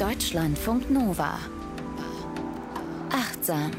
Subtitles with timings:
[0.00, 1.38] Deutschlandfunk Nova.
[3.10, 3.70] Achtsam.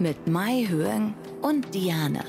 [0.00, 2.24] Mit Mai Höhen und Diane.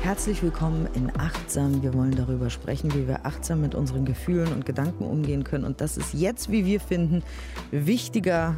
[0.00, 1.82] Herzlich willkommen in Achtsam.
[1.82, 5.66] Wir wollen darüber sprechen, wie wir achtsam mit unseren Gefühlen und Gedanken umgehen können.
[5.66, 7.22] Und das ist jetzt, wie wir finden,
[7.70, 8.56] wichtiger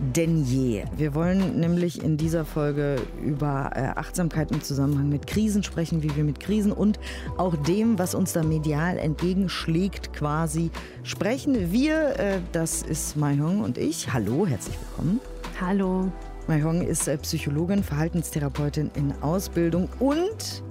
[0.00, 0.84] denn je.
[0.96, 6.14] Wir wollen nämlich in dieser Folge über äh, Achtsamkeit im Zusammenhang mit Krisen sprechen, wie
[6.16, 6.98] wir mit Krisen und
[7.36, 10.70] auch dem, was uns da medial entgegenschlägt, quasi
[11.02, 11.72] sprechen.
[11.72, 14.12] Wir, äh, das ist Mai Hong und ich.
[14.12, 15.20] Hallo, herzlich willkommen.
[15.60, 16.10] Hallo.
[16.48, 20.62] Mai Hong ist äh, Psychologin, Verhaltenstherapeutin in Ausbildung und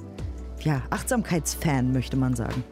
[0.61, 2.63] ja, Achtsamkeitsfan, möchte man sagen.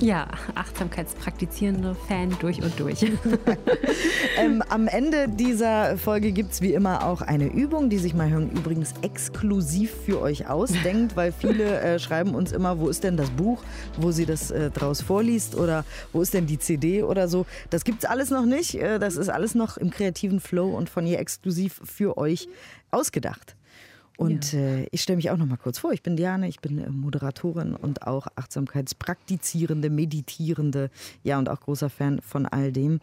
[0.00, 3.02] Ja, achtsamkeitspraktizierende Fan durch und durch.
[4.38, 8.30] ähm, am Ende dieser Folge gibt es wie immer auch eine Übung, die sich mal
[8.30, 13.16] hören übrigens exklusiv für euch ausdenkt, weil viele äh, schreiben uns immer, wo ist denn
[13.16, 13.60] das Buch,
[13.96, 17.44] wo sie das äh, draus vorliest oder wo ist denn die CD oder so.
[17.70, 18.76] Das gibt es alles noch nicht.
[18.76, 22.48] Äh, das ist alles noch im kreativen Flow und von ihr exklusiv für euch
[22.92, 23.57] ausgedacht.
[24.18, 24.58] Und ja.
[24.58, 25.92] äh, ich stelle mich auch noch mal kurz vor.
[25.92, 30.90] Ich bin Diane, ich bin äh, Moderatorin und auch Achtsamkeitspraktizierende, Meditierende,
[31.22, 32.98] ja und auch großer Fan von all dem.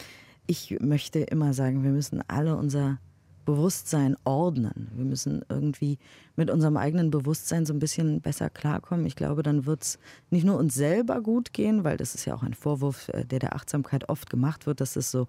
[0.45, 2.97] Ich möchte immer sagen, wir müssen alle unser
[3.45, 4.89] Bewusstsein ordnen.
[4.95, 5.99] Wir müssen irgendwie
[6.35, 9.05] mit unserem eigenen Bewusstsein so ein bisschen besser klarkommen.
[9.05, 12.35] Ich glaube, dann wird es nicht nur uns selber gut gehen, weil das ist ja
[12.35, 15.27] auch ein Vorwurf, äh, der der Achtsamkeit oft gemacht wird, dass es so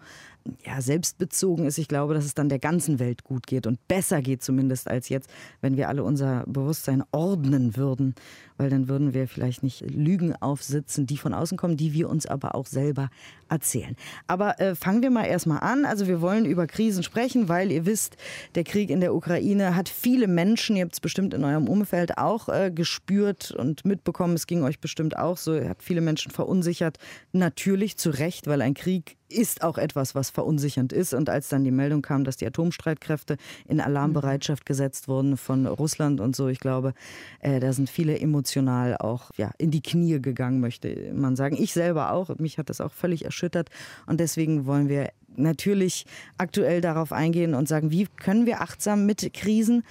[0.64, 1.78] ja, selbstbezogen ist.
[1.78, 5.08] Ich glaube, dass es dann der ganzen Welt gut geht und besser geht zumindest als
[5.08, 5.30] jetzt,
[5.60, 8.14] wenn wir alle unser Bewusstsein ordnen würden,
[8.56, 12.26] weil dann würden wir vielleicht nicht Lügen aufsitzen, die von außen kommen, die wir uns
[12.26, 13.10] aber auch selber
[13.48, 13.96] erzählen.
[14.26, 15.84] Aber äh, fangen wir mal erstmal an.
[15.84, 18.05] Also wir wollen über Krisen sprechen, weil ihr wisst,
[18.54, 22.18] der Krieg in der Ukraine hat viele Menschen, ihr habt es bestimmt in eurem Umfeld
[22.18, 26.30] auch äh, gespürt und mitbekommen, es ging euch bestimmt auch so, ihr habt viele Menschen
[26.30, 26.98] verunsichert.
[27.32, 31.14] Natürlich zu Recht, weil ein Krieg ist auch etwas, was verunsichernd ist.
[31.14, 33.36] Und als dann die Meldung kam, dass die Atomstreitkräfte
[33.66, 34.66] in Alarmbereitschaft mhm.
[34.66, 36.94] gesetzt wurden von Russland und so, ich glaube,
[37.40, 41.56] äh, da sind viele emotional auch ja, in die Knie gegangen, möchte man sagen.
[41.58, 42.30] Ich selber auch.
[42.38, 43.70] Mich hat das auch völlig erschüttert.
[44.06, 46.06] Und deswegen wollen wir natürlich
[46.38, 49.84] aktuell darauf eingehen und sagen, wie können wir achtsam mit Krisen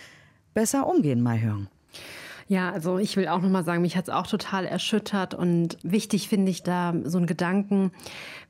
[0.54, 1.68] besser umgehen, mal hören.
[2.48, 6.30] Ja, also ich will auch nochmal sagen, mich hat es auch total erschüttert und wichtig
[6.30, 7.92] finde ich da so einen Gedanken,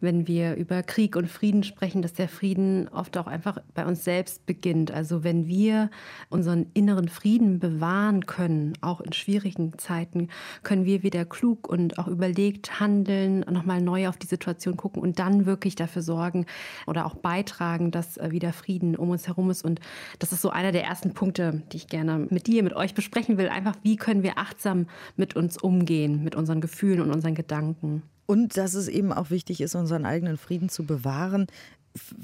[0.02, 4.04] wenn wir über Krieg und Frieden sprechen, dass der Frieden oft auch einfach bei uns
[4.04, 4.92] selbst beginnt.
[4.92, 5.90] Also wenn wir
[6.30, 10.28] unseren inneren Frieden bewahren können, auch in schwierigen Zeiten,
[10.64, 15.20] können wir wieder klug und auch überlegt handeln, nochmal neu auf die Situation gucken und
[15.20, 16.48] dann wirklich dafür sorgen
[16.86, 19.64] oder auch beitragen, dass äh, wieder Frieden um uns herum ist.
[19.64, 19.80] Und
[20.20, 23.38] das ist so einer der ersten Punkte, die ich gerne mit dir, mit euch besprechen
[23.38, 23.48] will.
[23.48, 28.02] Einfach, wie können wir achtsam mit uns umgehen, mit unseren Gefühlen und unseren Gedanken.
[28.26, 31.46] Und dass es eben auch wichtig ist, unseren eigenen Frieden zu bewahren,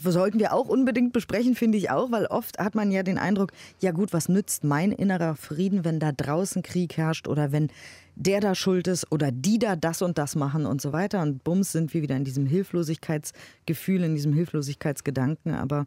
[0.03, 3.51] sollten wir auch unbedingt besprechen, finde ich auch, weil oft hat man ja den Eindruck,
[3.79, 7.69] ja gut, was nützt mein innerer Frieden, wenn da draußen Krieg herrscht oder wenn
[8.15, 11.21] der da schuld ist oder die da das und das machen und so weiter.
[11.21, 15.53] Und bums sind wir wieder in diesem Hilflosigkeitsgefühl, in diesem Hilflosigkeitsgedanken.
[15.53, 15.85] Aber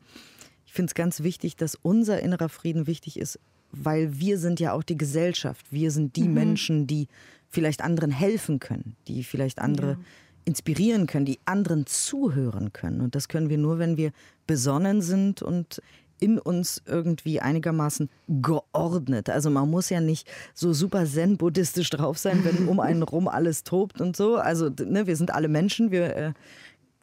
[0.67, 3.41] ich finde es ganz wichtig, dass unser innerer Frieden wichtig ist,
[3.77, 5.67] weil wir sind ja auch die Gesellschaft.
[5.71, 6.35] Wir sind die mhm.
[6.35, 7.09] Menschen, die
[7.49, 9.99] vielleicht anderen helfen können, die vielleicht andere ja.
[10.45, 13.01] inspirieren können, die anderen zuhören können.
[13.01, 14.13] Und das können wir nur, wenn wir
[14.47, 15.81] besonnen sind und
[16.21, 19.29] in uns irgendwie einigermaßen geordnet.
[19.29, 23.65] Also man muss ja nicht so super zen-buddhistisch drauf sein, wenn um einen rum alles
[23.65, 24.37] tobt und so.
[24.37, 26.33] Also ne, wir sind alle Menschen, wir äh,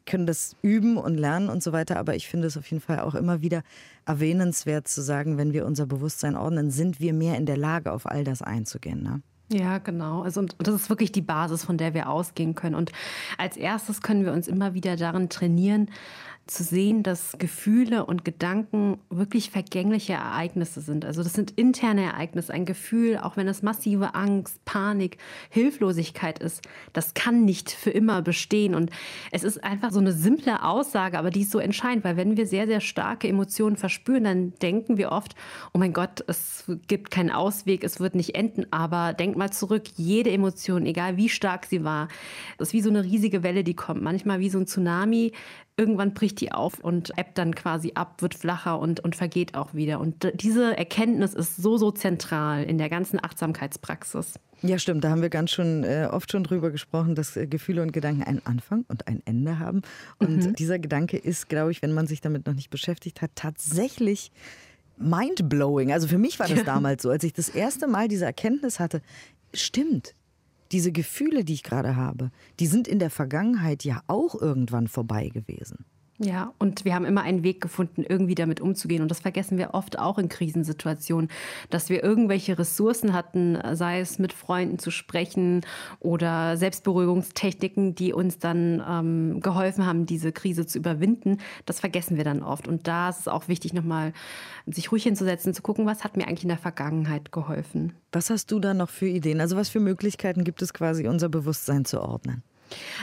[0.06, 1.98] können das üben und lernen und so weiter.
[1.98, 3.62] Aber ich finde es auf jeden Fall auch immer wieder
[4.04, 8.06] erwähnenswert zu sagen, wenn wir unser Bewusstsein ordnen, sind wir mehr in der Lage, auf
[8.06, 9.02] all das einzugehen.
[9.02, 9.22] Ne?
[9.52, 10.22] Ja, genau.
[10.22, 12.74] Also und das ist wirklich die Basis, von der wir ausgehen können.
[12.74, 12.92] Und
[13.38, 15.90] als erstes können wir uns immer wieder darin trainieren,
[16.46, 21.04] zu sehen, dass Gefühle und Gedanken wirklich vergängliche Ereignisse sind.
[21.04, 22.52] Also das sind interne Ereignisse.
[22.52, 25.18] Ein Gefühl, auch wenn es massive Angst, Panik,
[25.50, 26.62] Hilflosigkeit ist,
[26.92, 28.74] das kann nicht für immer bestehen.
[28.74, 28.90] Und
[29.30, 32.46] es ist einfach so eine simple Aussage, aber die ist so entscheidend, weil wenn wir
[32.46, 35.36] sehr, sehr starke Emotionen verspüren, dann denken wir oft,
[35.72, 38.66] oh mein Gott, es gibt keinen Ausweg, es wird nicht enden.
[38.72, 42.08] Aber denk mal zurück, jede Emotion, egal wie stark sie war,
[42.58, 44.02] ist wie so eine riesige Welle, die kommt.
[44.02, 45.32] Manchmal wie so ein Tsunami,
[45.76, 49.74] irgendwann bricht die auf und ebbt dann quasi ab, wird flacher und, und vergeht auch
[49.74, 50.00] wieder.
[50.00, 54.34] Und diese Erkenntnis ist so, so zentral in der ganzen Achtsamkeitspraxis.
[54.62, 55.02] Ja, stimmt.
[55.02, 58.22] Da haben wir ganz schon äh, oft schon drüber gesprochen, dass äh, Gefühle und Gedanken
[58.22, 59.82] einen Anfang und ein Ende haben.
[60.18, 60.54] Und mhm.
[60.54, 64.30] dieser Gedanke ist, glaube ich, wenn man sich damit noch nicht beschäftigt hat, tatsächlich
[64.98, 65.92] mindblowing.
[65.92, 66.64] Also für mich war das ja.
[66.64, 69.02] damals so, als ich das erste Mal diese Erkenntnis hatte.
[69.52, 70.14] Stimmt,
[70.72, 75.28] diese Gefühle, die ich gerade habe, die sind in der Vergangenheit ja auch irgendwann vorbei
[75.28, 75.84] gewesen.
[76.18, 79.02] Ja, und wir haben immer einen Weg gefunden, irgendwie damit umzugehen.
[79.02, 81.30] Und das vergessen wir oft auch in Krisensituationen,
[81.70, 85.62] dass wir irgendwelche Ressourcen hatten, sei es mit Freunden zu sprechen
[86.00, 91.38] oder Selbstberuhigungstechniken, die uns dann ähm, geholfen haben, diese Krise zu überwinden.
[91.64, 92.68] Das vergessen wir dann oft.
[92.68, 94.12] Und da ist es auch wichtig, nochmal
[94.66, 97.94] sich ruhig hinzusetzen, zu gucken, was hat mir eigentlich in der Vergangenheit geholfen.
[98.12, 99.40] Was hast du da noch für Ideen?
[99.40, 102.42] Also was für Möglichkeiten gibt es quasi, unser Bewusstsein zu ordnen?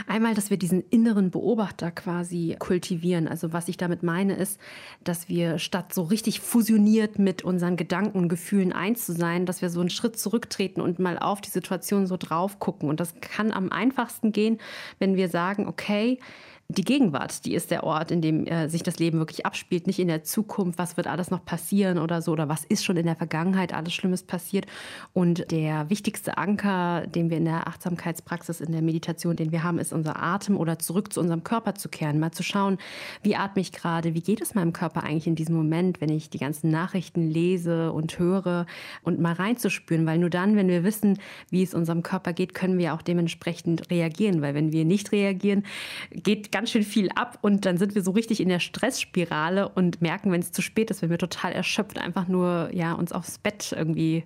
[0.07, 3.27] Einmal, dass wir diesen inneren Beobachter quasi kultivieren.
[3.27, 4.59] Also was ich damit meine, ist,
[5.03, 9.61] dass wir statt so richtig fusioniert mit unseren Gedanken und Gefühlen eins zu sein, dass
[9.61, 12.89] wir so einen Schritt zurücktreten und mal auf die Situation so drauf gucken.
[12.89, 14.59] Und das kann am einfachsten gehen,
[14.99, 16.19] wenn wir sagen, okay,
[16.71, 19.97] die Gegenwart, die ist der Ort, in dem äh, sich das Leben wirklich abspielt, nicht
[19.97, 23.07] in der Zukunft, was wird alles noch passieren oder so, oder was ist schon in
[23.07, 24.67] der Vergangenheit alles Schlimmes passiert.
[25.11, 29.79] Und der wichtigste Anker, den wir in der Achtsamkeitspraxis, in der Meditation, den wir haben,
[29.79, 32.77] ist unser Atem oder zurück zu unserem Körper zu kehren, mal zu schauen,
[33.23, 36.29] wie atme ich gerade, wie geht es meinem Körper eigentlich in diesem Moment, wenn ich
[36.29, 38.67] die ganzen Nachrichten lese und höre
[39.01, 41.17] und mal reinzuspüren, weil nur dann, wenn wir wissen,
[41.49, 45.63] wie es unserem Körper geht, können wir auch dementsprechend reagieren, weil wenn wir nicht reagieren,
[46.11, 50.01] geht ganz schön viel ab und dann sind wir so richtig in der Stressspirale und
[50.01, 53.37] merken, wenn es zu spät ist, wenn wir total erschöpft einfach nur ja, uns aufs
[53.37, 54.23] Bett irgendwie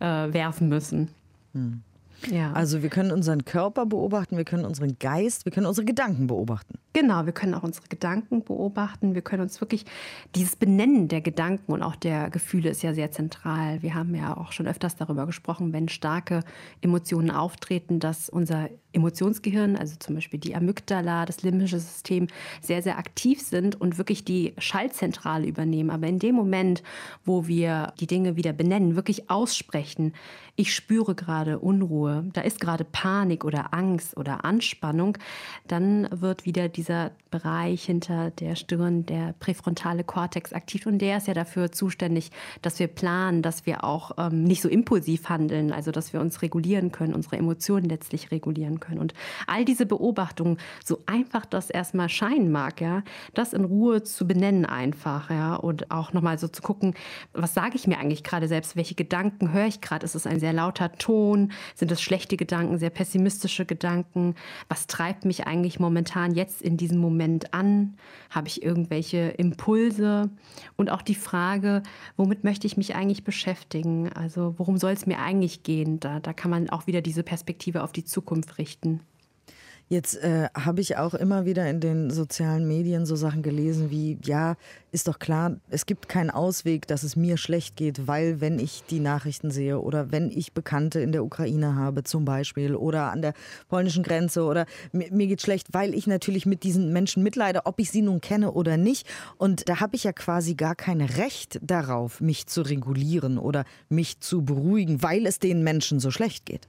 [0.00, 1.08] äh, werfen müssen.
[1.54, 1.82] Hm.
[2.26, 2.52] Ja.
[2.52, 6.78] Also wir können unseren Körper beobachten, wir können unseren Geist, wir können unsere Gedanken beobachten.
[6.92, 9.14] Genau, wir können auch unsere Gedanken beobachten.
[9.14, 9.84] Wir können uns wirklich
[10.34, 13.82] dieses Benennen der Gedanken und auch der Gefühle ist ja sehr zentral.
[13.82, 16.42] Wir haben ja auch schon öfters darüber gesprochen, wenn starke
[16.80, 22.28] Emotionen auftreten, dass unser Emotionsgehirn, also zum Beispiel die Amygdala, das limbische System,
[22.60, 25.90] sehr, sehr aktiv sind und wirklich die Schaltzentrale übernehmen.
[25.90, 26.82] Aber in dem Moment,
[27.24, 30.12] wo wir die Dinge wieder benennen, wirklich aussprechen,
[30.60, 35.16] ich spüre gerade Unruhe, da ist gerade Panik oder Angst oder Anspannung,
[35.68, 41.28] dann wird wieder dieser Bereich hinter der Stirn, der präfrontale Kortex aktiv und der ist
[41.28, 45.92] ja dafür zuständig, dass wir planen, dass wir auch ähm, nicht so impulsiv handeln, also
[45.92, 48.87] dass wir uns regulieren können, unsere Emotionen letztlich regulieren können.
[48.96, 49.12] Und
[49.46, 53.02] all diese Beobachtungen, so einfach das erstmal scheinen mag, ja,
[53.34, 56.94] das in Ruhe zu benennen einfach, ja, und auch nochmal so zu gucken,
[57.32, 60.40] was sage ich mir eigentlich gerade selbst, welche Gedanken höre ich gerade, ist es ein
[60.40, 64.34] sehr lauter Ton, sind es schlechte Gedanken, sehr pessimistische Gedanken,
[64.68, 67.96] was treibt mich eigentlich momentan jetzt in diesem Moment an,
[68.30, 70.30] habe ich irgendwelche Impulse?
[70.76, 71.82] Und auch die Frage,
[72.16, 76.32] womit möchte ich mich eigentlich beschäftigen, also worum soll es mir eigentlich gehen, da, da
[76.32, 79.00] kann man auch wieder diese Perspektive auf die Zukunft richten richten.
[79.90, 84.18] Jetzt äh, habe ich auch immer wieder in den sozialen Medien so Sachen gelesen wie,
[84.22, 84.56] ja,
[84.92, 88.84] ist doch klar, es gibt keinen Ausweg, dass es mir schlecht geht, weil wenn ich
[88.90, 93.22] die Nachrichten sehe oder wenn ich Bekannte in der Ukraine habe zum Beispiel oder an
[93.22, 93.32] der
[93.70, 97.80] polnischen Grenze oder mir, mir geht schlecht, weil ich natürlich mit diesen Menschen mitleide, ob
[97.80, 99.08] ich sie nun kenne oder nicht.
[99.38, 104.20] Und da habe ich ja quasi gar kein Recht darauf, mich zu regulieren oder mich
[104.20, 106.68] zu beruhigen, weil es den Menschen so schlecht geht.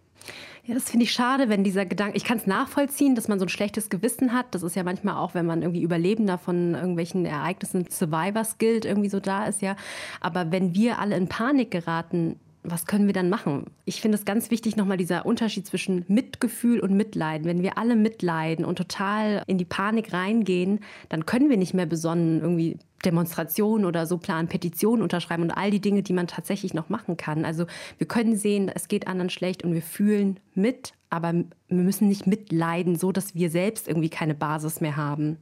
[0.65, 3.45] Ja, das finde ich schade, wenn dieser Gedanke, ich kann es nachvollziehen, dass man so
[3.45, 4.53] ein schlechtes Gewissen hat.
[4.53, 9.09] Das ist ja manchmal auch, wenn man irgendwie Überlebender von irgendwelchen Ereignissen, Survivors gilt, irgendwie
[9.09, 9.75] so da ist, ja.
[10.21, 13.65] Aber wenn wir alle in Panik geraten, was können wir dann machen?
[13.85, 17.47] Ich finde es ganz wichtig, nochmal dieser Unterschied zwischen Mitgefühl und Mitleiden.
[17.47, 21.85] Wenn wir alle mitleiden und total in die Panik reingehen, dann können wir nicht mehr
[21.85, 26.73] besonnen irgendwie Demonstrationen oder so planen, Petitionen unterschreiben und all die Dinge, die man tatsächlich
[26.73, 27.45] noch machen kann.
[27.45, 27.65] Also
[27.97, 32.27] wir können sehen, es geht anderen schlecht und wir fühlen mit, aber wir müssen nicht
[32.27, 35.37] mitleiden, so dass wir selbst irgendwie keine Basis mehr haben.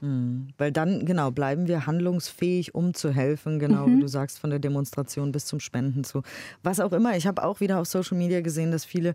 [0.00, 0.48] Mhm.
[0.58, 3.96] Weil dann, genau, bleiben wir handlungsfähig, um zu helfen, genau mhm.
[3.96, 6.22] wie du sagst, von der Demonstration bis zum Spenden zu.
[6.62, 7.16] Was auch immer.
[7.16, 9.14] Ich habe auch wieder auf Social Media gesehen, dass viele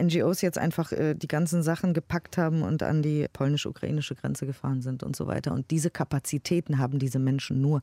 [0.00, 4.82] NGOs jetzt einfach äh, die ganzen Sachen gepackt haben und an die polnisch-ukrainische Grenze gefahren
[4.82, 5.52] sind und so weiter.
[5.52, 7.82] Und diese Kapazitäten haben diese Menschen nur,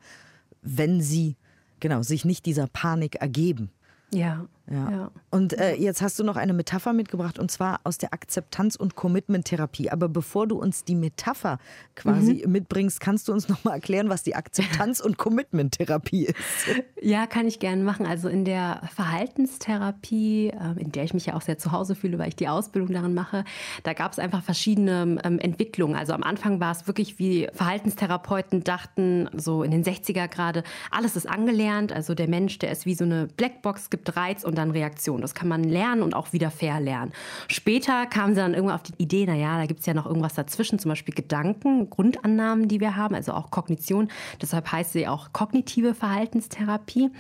[0.62, 1.36] wenn sie
[1.80, 3.70] genau sich nicht dieser Panik ergeben.
[4.12, 4.48] Ja.
[4.70, 4.92] Ja.
[4.92, 5.12] ja.
[5.30, 8.96] Und äh, jetzt hast du noch eine Metapher mitgebracht und zwar aus der Akzeptanz- und
[8.96, 9.92] Commitment-Therapie.
[9.92, 11.60] Aber bevor du uns die Metapher
[11.96, 12.52] quasi mhm.
[12.52, 16.36] mitbringst, kannst du uns noch mal erklären, was die Akzeptanz- und Commitment-Therapie ist?
[17.02, 18.08] Ja, kann ich gerne machen.
[18.08, 22.18] Also in der Verhaltenstherapie, ähm, in der ich mich ja auch sehr zu Hause fühle,
[22.18, 23.44] weil ich die Ausbildung darin mache,
[23.84, 25.96] da gab es einfach verschiedene ähm, Entwicklungen.
[25.96, 31.16] Also am Anfang war es wirklich wie Verhaltenstherapeuten dachten, so in den 60er gerade, alles
[31.16, 31.94] ist angelernt.
[31.94, 35.22] Also der Mensch, der ist wie so eine Blackbox, gibt Reiz und und dann Reaktion.
[35.22, 37.12] Das kann man lernen und auch wieder verlernen.
[37.48, 40.34] Später kamen sie dann irgendwann auf die Idee, naja, da gibt es ja noch irgendwas
[40.34, 44.10] dazwischen, zum Beispiel Gedanken, Grundannahmen, die wir haben, also auch Kognition.
[44.42, 47.12] Deshalb heißt sie auch kognitive Verhaltenstherapie.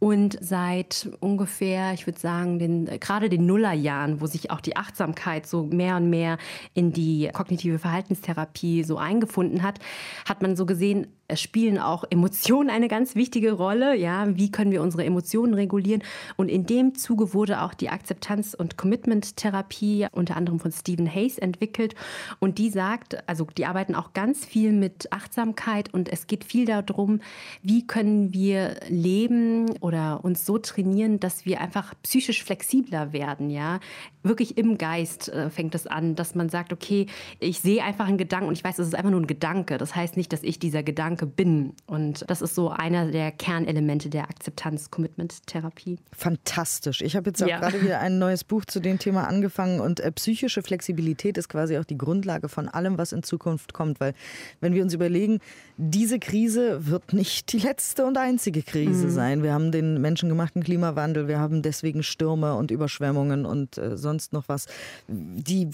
[0.00, 5.46] Und seit ungefähr, ich würde sagen, den, gerade den Nullerjahren, wo sich auch die Achtsamkeit
[5.46, 6.38] so mehr und mehr
[6.74, 9.80] in die kognitive Verhaltenstherapie so eingefunden hat,
[10.24, 13.94] hat man so gesehen, es spielen auch Emotionen eine ganz wichtige Rolle.
[13.94, 16.02] Ja, wie können wir unsere Emotionen regulieren?
[16.36, 21.36] Und in dem Zuge wurde auch die Akzeptanz- und Commitment-Therapie unter anderem von Stephen Hayes
[21.36, 21.94] entwickelt.
[22.38, 26.64] Und die sagt, also die arbeiten auch ganz viel mit Achtsamkeit und es geht viel
[26.64, 27.20] darum,
[27.62, 33.50] wie können wir leben oder uns so trainieren, dass wir einfach psychisch flexibler werden.
[33.50, 33.80] Ja,
[34.22, 37.06] wirklich im Geist äh, fängt es an, dass man sagt, okay,
[37.40, 39.78] ich sehe einfach einen Gedanken und ich weiß, es ist einfach nur ein Gedanke.
[39.78, 41.74] Das heißt nicht, dass ich dieser Gedanke Gedanke bin.
[41.86, 45.98] Und das ist so einer der Kernelemente der Akzeptanz-Commitment-Therapie.
[46.12, 47.02] Fantastisch.
[47.02, 47.60] Ich habe jetzt auch ja.
[47.60, 51.78] gerade wieder ein neues Buch zu dem Thema angefangen und äh, psychische Flexibilität ist quasi
[51.78, 54.00] auch die Grundlage von allem, was in Zukunft kommt.
[54.00, 54.14] Weil
[54.60, 55.38] wenn wir uns überlegen,
[55.76, 59.10] diese Krise wird nicht die letzte und einzige Krise mhm.
[59.10, 59.42] sein.
[59.44, 64.48] Wir haben den menschengemachten Klimawandel, wir haben deswegen Stürme und Überschwemmungen und äh, sonst noch
[64.48, 64.66] was.
[65.08, 65.68] Die,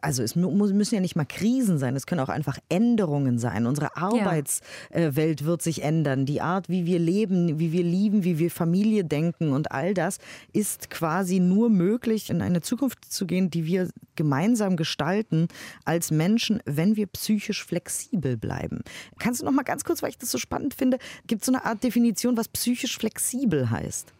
[0.00, 3.66] also es müssen ja nicht mal Krisen sein, es können auch einfach Änderungen sein.
[3.66, 5.46] Unsere Arbeitswelt ja.
[5.46, 6.26] wird sich ändern.
[6.26, 10.18] Die Art, wie wir leben, wie wir lieben, wie wir Familie denken und all das
[10.52, 15.48] ist quasi nur möglich, in eine Zukunft zu gehen, die wir gemeinsam gestalten
[15.84, 18.82] als Menschen, wenn wir psychisch flexibel bleiben.
[19.18, 21.52] Kannst du noch mal ganz kurz, weil ich das so spannend finde, gibt es so
[21.52, 24.12] eine Art Definition, was psychisch flexibel heißt?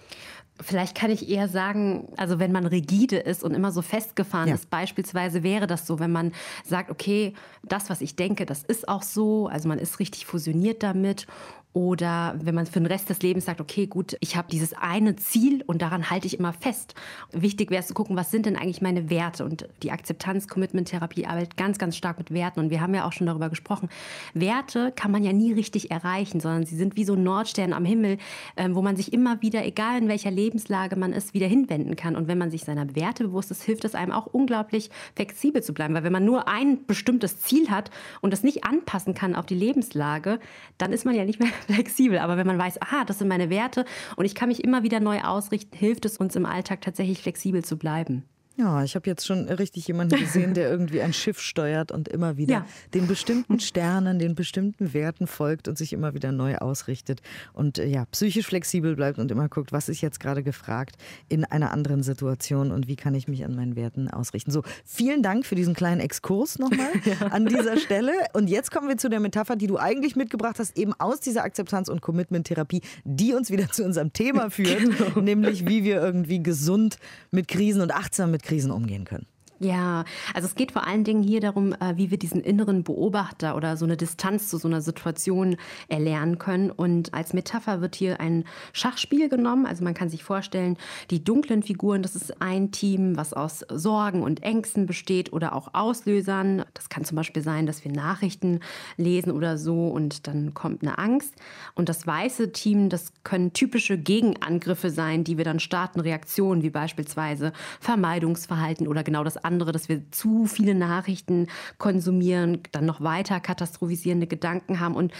[0.62, 4.54] Vielleicht kann ich eher sagen, also wenn man rigide ist und immer so festgefahren ja.
[4.54, 6.32] ist, beispielsweise wäre das so, wenn man
[6.64, 10.82] sagt, okay, das, was ich denke, das ist auch so, also man ist richtig fusioniert
[10.82, 11.26] damit
[11.74, 15.16] oder wenn man für den Rest des Lebens sagt, okay, gut, ich habe dieses eine
[15.16, 16.94] Ziel und daran halte ich immer fest.
[17.32, 19.44] Wichtig wäre es zu gucken, was sind denn eigentlich meine Werte?
[19.46, 22.60] Und die Akzeptanz-Commitment-Therapie arbeitet ganz, ganz stark mit Werten.
[22.60, 23.88] Und wir haben ja auch schon darüber gesprochen.
[24.34, 28.18] Werte kann man ja nie richtig erreichen, sondern sie sind wie so Nordstern am Himmel,
[28.58, 32.16] ähm, wo man sich immer wieder, egal in welcher Lebenslage man ist, wieder hinwenden kann.
[32.16, 35.72] Und wenn man sich seiner Werte bewusst ist, hilft es einem auch unglaublich flexibel zu
[35.72, 35.94] bleiben.
[35.94, 39.54] Weil wenn man nur ein bestimmtes Ziel hat und das nicht anpassen kann auf die
[39.54, 40.38] Lebenslage,
[40.76, 42.18] dann ist man ja nicht mehr flexibel.
[42.18, 43.84] Aber wenn man weiß, aha, das sind meine Werte
[44.16, 47.64] und ich kann mich immer wieder neu ausrichten, hilft es uns im Alltag tatsächlich flexibel
[47.64, 48.24] zu bleiben.
[48.56, 52.36] Ja, ich habe jetzt schon richtig jemanden gesehen, der irgendwie ein Schiff steuert und immer
[52.36, 52.66] wieder ja.
[52.92, 57.22] den bestimmten Sternen, den bestimmten Werten folgt und sich immer wieder neu ausrichtet
[57.54, 60.96] und äh, ja, psychisch flexibel bleibt und immer guckt, was ist jetzt gerade gefragt
[61.28, 64.50] in einer anderen Situation und wie kann ich mich an meinen Werten ausrichten.
[64.50, 67.28] So, vielen Dank für diesen kleinen Exkurs nochmal ja.
[67.28, 68.12] an dieser Stelle.
[68.34, 71.44] Und jetzt kommen wir zu der Metapher, die du eigentlich mitgebracht hast, eben aus dieser
[71.44, 75.20] Akzeptanz- und Commitment-Therapie, die uns wieder zu unserem Thema führt, genau.
[75.20, 76.98] nämlich wie wir irgendwie gesund
[77.30, 79.26] mit Krisen und achtsam mit Krisen umgehen können.
[79.62, 80.04] Ja,
[80.34, 83.76] also es geht vor allen Dingen hier darum, äh, wie wir diesen inneren Beobachter oder
[83.76, 86.70] so eine Distanz zu so einer Situation erlernen können.
[86.72, 89.64] Und als Metapher wird hier ein Schachspiel genommen.
[89.64, 90.76] Also man kann sich vorstellen,
[91.10, 95.74] die dunklen Figuren, das ist ein Team, was aus Sorgen und Ängsten besteht oder auch
[95.74, 96.64] Auslösern.
[96.74, 98.58] Das kann zum Beispiel sein, dass wir Nachrichten
[98.96, 101.34] lesen oder so und dann kommt eine Angst.
[101.74, 106.70] Und das weiße Team, das können typische Gegenangriffe sein, die wir dann starten, Reaktionen wie
[106.70, 113.00] beispielsweise Vermeidungsverhalten oder genau das andere andere, dass wir zu viele Nachrichten konsumieren, dann noch
[113.00, 114.94] weiter katastrophisierende Gedanken haben.
[114.94, 115.12] Und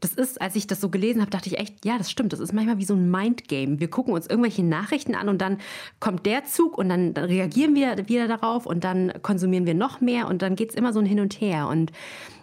[0.00, 2.32] das ist, als ich das so gelesen habe, dachte ich echt, ja, das stimmt.
[2.32, 3.80] Das ist manchmal wie so ein Mindgame.
[3.80, 5.58] Wir gucken uns irgendwelche Nachrichten an und dann
[5.98, 10.28] kommt der Zug und dann reagieren wir wieder darauf und dann konsumieren wir noch mehr
[10.28, 11.68] und dann geht es immer so ein Hin und Her.
[11.68, 11.92] Und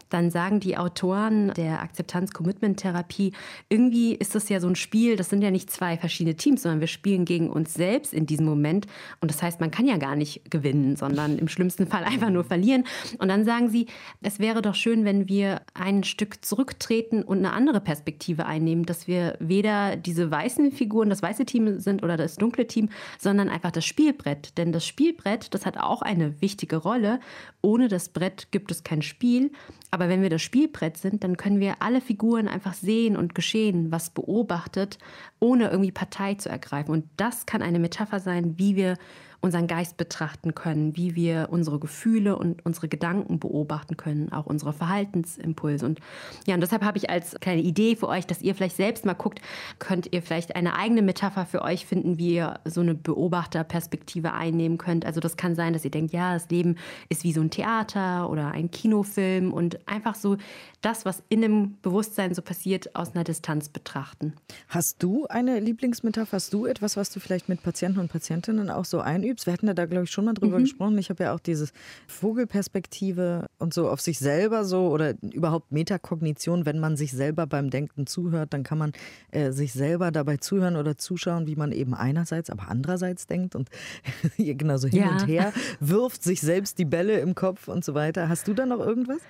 [0.10, 3.34] dann sagen die Autoren der Akzeptanz-Commitment-Therapie,
[3.70, 6.80] irgendwie ist das ja so ein Spiel, das sind ja nicht zwei verschiedene Teams, sondern
[6.80, 8.88] wir spielen gegen uns selbst in diesem Moment.
[9.22, 12.44] Und das heißt, man kann ja gar nicht gewinnen, sondern im schlimmsten Fall einfach nur
[12.44, 12.86] verlieren.
[13.20, 13.88] Und dann sagen sie,
[14.22, 19.08] es wäre doch schön, wenn wir ein Stück zurücktreten und eine andere Perspektive einnehmen, dass
[19.08, 23.72] wir weder diese weißen Figuren, das weiße Team sind oder das dunkle Team, sondern einfach
[23.72, 24.58] das Spielbrett.
[24.58, 27.20] Denn das Spielbrett, das hat auch eine wichtige Rolle.
[27.62, 29.52] Ohne das Brett gibt es kein Spiel.
[29.98, 33.92] Aber wenn wir das Spielbrett sind, dann können wir alle Figuren einfach sehen und geschehen,
[33.92, 35.00] was beobachtet,
[35.40, 36.92] ohne irgendwie Partei zu ergreifen.
[36.92, 39.00] Und das kann eine Metapher sein, wie wir
[39.42, 44.74] unseren Geist betrachten können, wie wir unsere Gefühle und unsere Gedanken beobachten können, auch unsere
[44.74, 45.86] Verhaltensimpulse.
[45.86, 46.00] Und
[46.48, 49.14] ja, und deshalb habe ich als kleine Idee für euch, dass ihr vielleicht selbst mal
[49.14, 49.40] guckt,
[49.80, 54.78] könnt ihr vielleicht eine eigene Metapher für euch finden, wie ihr so eine Beobachterperspektive einnehmen
[54.78, 55.06] könnt.
[55.06, 56.76] Also das kann sein, dass ihr denkt, ja, das Leben
[57.10, 60.38] ist wie so ein Theater oder ein Kinofilm und einfach so
[60.82, 64.34] das, was in dem Bewusstsein so passiert, aus einer Distanz betrachten.
[64.68, 66.38] Hast du eine Lieblingsmetapher?
[66.38, 69.27] Hast du etwas, was du vielleicht mit Patienten und Patientinnen auch so einübst?
[69.28, 69.46] Übst.
[69.46, 70.64] Wir hatten ja da, glaube ich, schon mal drüber mhm.
[70.64, 70.98] gesprochen.
[70.98, 71.68] Ich habe ja auch diese
[72.08, 77.70] Vogelperspektive und so auf sich selber so oder überhaupt Metakognition, wenn man sich selber beim
[77.70, 78.92] Denken zuhört, dann kann man
[79.32, 83.70] äh, sich selber dabei zuhören oder zuschauen, wie man eben einerseits, aber andererseits denkt und
[84.38, 85.12] genau so hin ja.
[85.12, 88.30] und her wirft sich selbst die Bälle im Kopf und so weiter.
[88.30, 89.22] Hast du da noch irgendwas?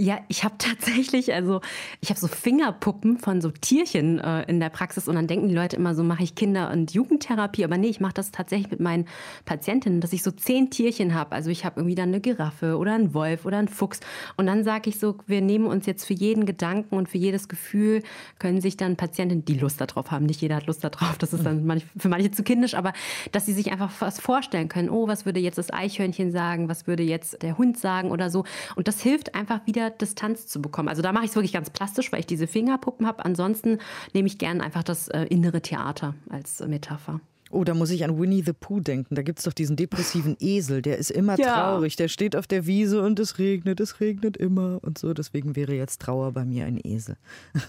[0.00, 1.60] Ja, ich habe tatsächlich, also
[2.00, 5.54] ich habe so Fingerpuppen von so Tierchen äh, in der Praxis und dann denken die
[5.54, 8.78] Leute immer so, mache ich Kinder- und Jugendtherapie, aber nee, ich mache das tatsächlich mit
[8.78, 9.06] meinen
[9.44, 11.32] Patientinnen, dass ich so zehn Tierchen habe.
[11.32, 13.98] Also ich habe irgendwie dann eine Giraffe oder einen Wolf oder einen Fuchs
[14.36, 17.48] und dann sage ich so, wir nehmen uns jetzt für jeden Gedanken und für jedes
[17.48, 18.04] Gefühl
[18.38, 21.44] können sich dann Patientinnen, die Lust darauf haben, nicht jeder hat Lust darauf, das ist
[21.44, 22.92] dann manch, für manche zu kindisch, aber
[23.32, 24.90] dass sie sich einfach was vorstellen können.
[24.90, 26.68] Oh, was würde jetzt das Eichhörnchen sagen?
[26.68, 28.44] Was würde jetzt der Hund sagen oder so?
[28.76, 30.88] Und das hilft einfach wieder Distanz zu bekommen.
[30.88, 33.24] Also da mache ich es wirklich ganz plastisch, weil ich diese Fingerpuppen habe.
[33.24, 33.78] Ansonsten
[34.12, 37.20] nehme ich gerne einfach das äh, innere Theater als Metapher.
[37.50, 39.14] Oh, da muss ich an Winnie the Pooh denken.
[39.14, 41.54] Da gibt es doch diesen depressiven Esel, der ist immer ja.
[41.54, 41.96] traurig.
[41.96, 45.14] Der steht auf der Wiese und es regnet, es regnet immer und so.
[45.14, 47.16] Deswegen wäre jetzt Trauer bei mir ein Esel.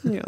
[0.04, 0.24] Ja.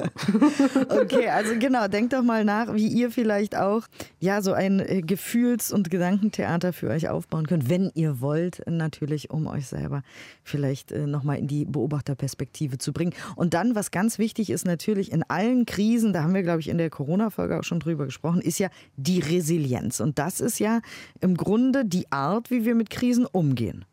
[0.89, 3.87] okay, also genau, denkt doch mal nach, wie ihr vielleicht auch
[4.19, 9.31] ja so ein äh, Gefühls- und Gedankentheater für euch aufbauen könnt, wenn ihr wollt, natürlich,
[9.31, 10.03] um euch selber
[10.43, 13.13] vielleicht äh, nochmal in die Beobachterperspektive zu bringen.
[13.35, 16.69] Und dann, was ganz wichtig ist, natürlich in allen Krisen, da haben wir, glaube ich,
[16.69, 19.99] in der Corona-Folge auch schon drüber gesprochen, ist ja die Resilienz Resilienz.
[19.99, 20.81] Und das ist ja
[21.19, 23.85] im Grunde die Art, wie wir mit Krisen umgehen.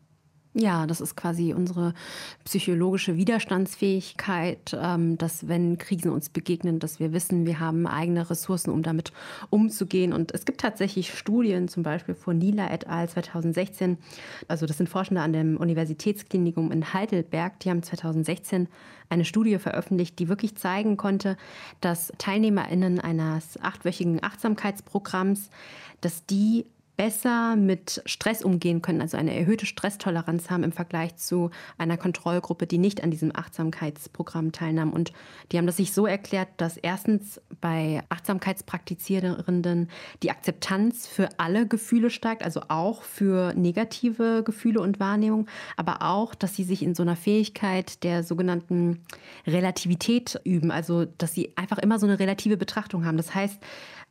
[0.55, 1.93] Ja, das ist quasi unsere
[2.43, 8.71] psychologische Widerstandsfähigkeit, ähm, dass wenn Krisen uns begegnen, dass wir wissen, wir haben eigene Ressourcen,
[8.71, 9.13] um damit
[9.51, 10.11] umzugehen.
[10.11, 13.07] Und es gibt tatsächlich Studien, zum Beispiel von Nila et al.
[13.07, 13.99] 2016,
[14.47, 18.67] also das sind Forschende an dem Universitätsklinikum in Heidelberg, die haben 2016
[19.09, 21.37] eine Studie veröffentlicht, die wirklich zeigen konnte,
[21.79, 25.51] dass TeilnehmerInnen eines achtwöchigen Achtsamkeitsprogramms,
[26.01, 26.65] dass die
[26.99, 32.67] besser mit Stress umgehen können, also eine erhöhte Stresstoleranz haben im Vergleich zu einer Kontrollgruppe,
[32.67, 34.91] die nicht an diesem Achtsamkeitsprogramm teilnahm.
[34.91, 35.13] Und
[35.49, 39.89] die haben das sich so erklärt, dass erstens bei Achtsamkeitspraktizierenden
[40.23, 46.35] die Akzeptanz für alle Gefühle steigt, also auch für negative Gefühle und Wahrnehmung, aber auch,
[46.35, 49.05] dass sie sich in so einer Fähigkeit der sogenannten
[49.47, 53.15] Relativität üben, also dass sie einfach immer so eine relative Betrachtung haben.
[53.15, 53.57] Das heißt,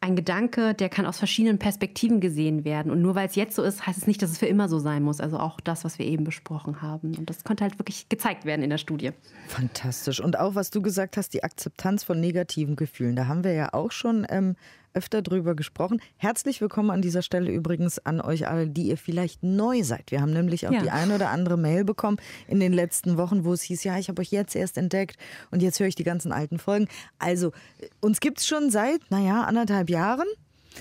[0.00, 2.77] ein Gedanke, der kann aus verschiedenen Perspektiven gesehen werden.
[2.86, 4.78] Und nur weil es jetzt so ist, heißt es nicht, dass es für immer so
[4.78, 5.20] sein muss.
[5.20, 7.16] Also auch das, was wir eben besprochen haben.
[7.16, 9.10] Und das konnte halt wirklich gezeigt werden in der Studie.
[9.48, 10.20] Fantastisch.
[10.20, 13.16] Und auch, was du gesagt hast, die Akzeptanz von negativen Gefühlen.
[13.16, 14.56] Da haben wir ja auch schon ähm,
[14.94, 16.00] öfter drüber gesprochen.
[16.16, 20.10] Herzlich willkommen an dieser Stelle übrigens an euch alle, die ihr vielleicht neu seid.
[20.10, 20.82] Wir haben nämlich auch ja.
[20.82, 24.08] die eine oder andere Mail bekommen in den letzten Wochen, wo es hieß, ja, ich
[24.08, 25.16] habe euch jetzt erst entdeckt
[25.50, 26.88] und jetzt höre ich die ganzen alten Folgen.
[27.18, 27.52] Also,
[28.00, 30.26] uns gibt es schon seit, naja, anderthalb Jahren.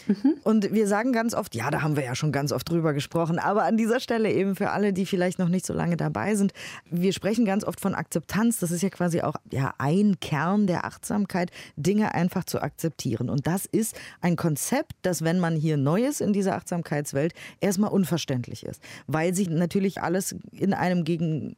[0.08, 0.36] Mhm.
[0.44, 3.40] Und wir sagen ganz oft, ja, da haben wir ja schon ganz oft drüber gesprochen,
[3.40, 6.54] aber an dieser Stelle eben für alle, die vielleicht noch nicht so lange dabei sind,
[6.90, 8.60] wir sprechen ganz oft von Akzeptanz.
[8.60, 13.30] Das ist ja quasi auch ja, ein Kern der Achtsamkeit, Dinge einfach zu akzeptieren.
[13.30, 17.92] Und das ist ein Konzept, das, wenn man hier neu ist in dieser Achtsamkeitswelt, erstmal
[17.92, 21.56] unverständlich ist, weil sich natürlich alles in einem gegen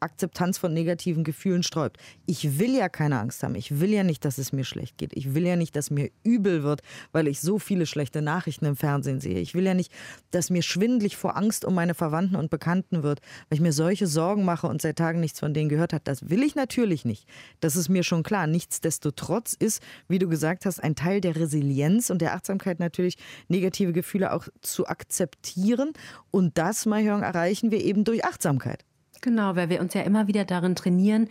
[0.00, 1.98] Akzeptanz von negativen Gefühlen sträubt.
[2.26, 3.54] Ich will ja keine Angst haben.
[3.54, 5.12] Ich will ja nicht, dass es mir schlecht geht.
[5.14, 6.82] Ich will ja nicht, dass mir übel wird,
[7.12, 9.38] weil ich so viele schlechte Nachrichten im Fernsehen sehe.
[9.38, 9.92] Ich will ja nicht,
[10.30, 14.06] dass mir schwindlig vor Angst um meine Verwandten und Bekannten wird, weil ich mir solche
[14.06, 16.04] Sorgen mache und seit Tagen nichts von denen gehört habe.
[16.04, 17.28] Das will ich natürlich nicht.
[17.60, 18.46] Das ist mir schon klar.
[18.46, 23.16] Nichtsdestotrotz ist, wie du gesagt hast, ein Teil der Resilienz und der Achtsamkeit natürlich,
[23.48, 25.92] negative Gefühle auch zu akzeptieren.
[26.30, 28.84] Und das, Mahjong, erreichen wir eben durch Achtsamkeit.
[29.20, 31.28] Genau, weil wir uns ja immer wieder darin trainieren,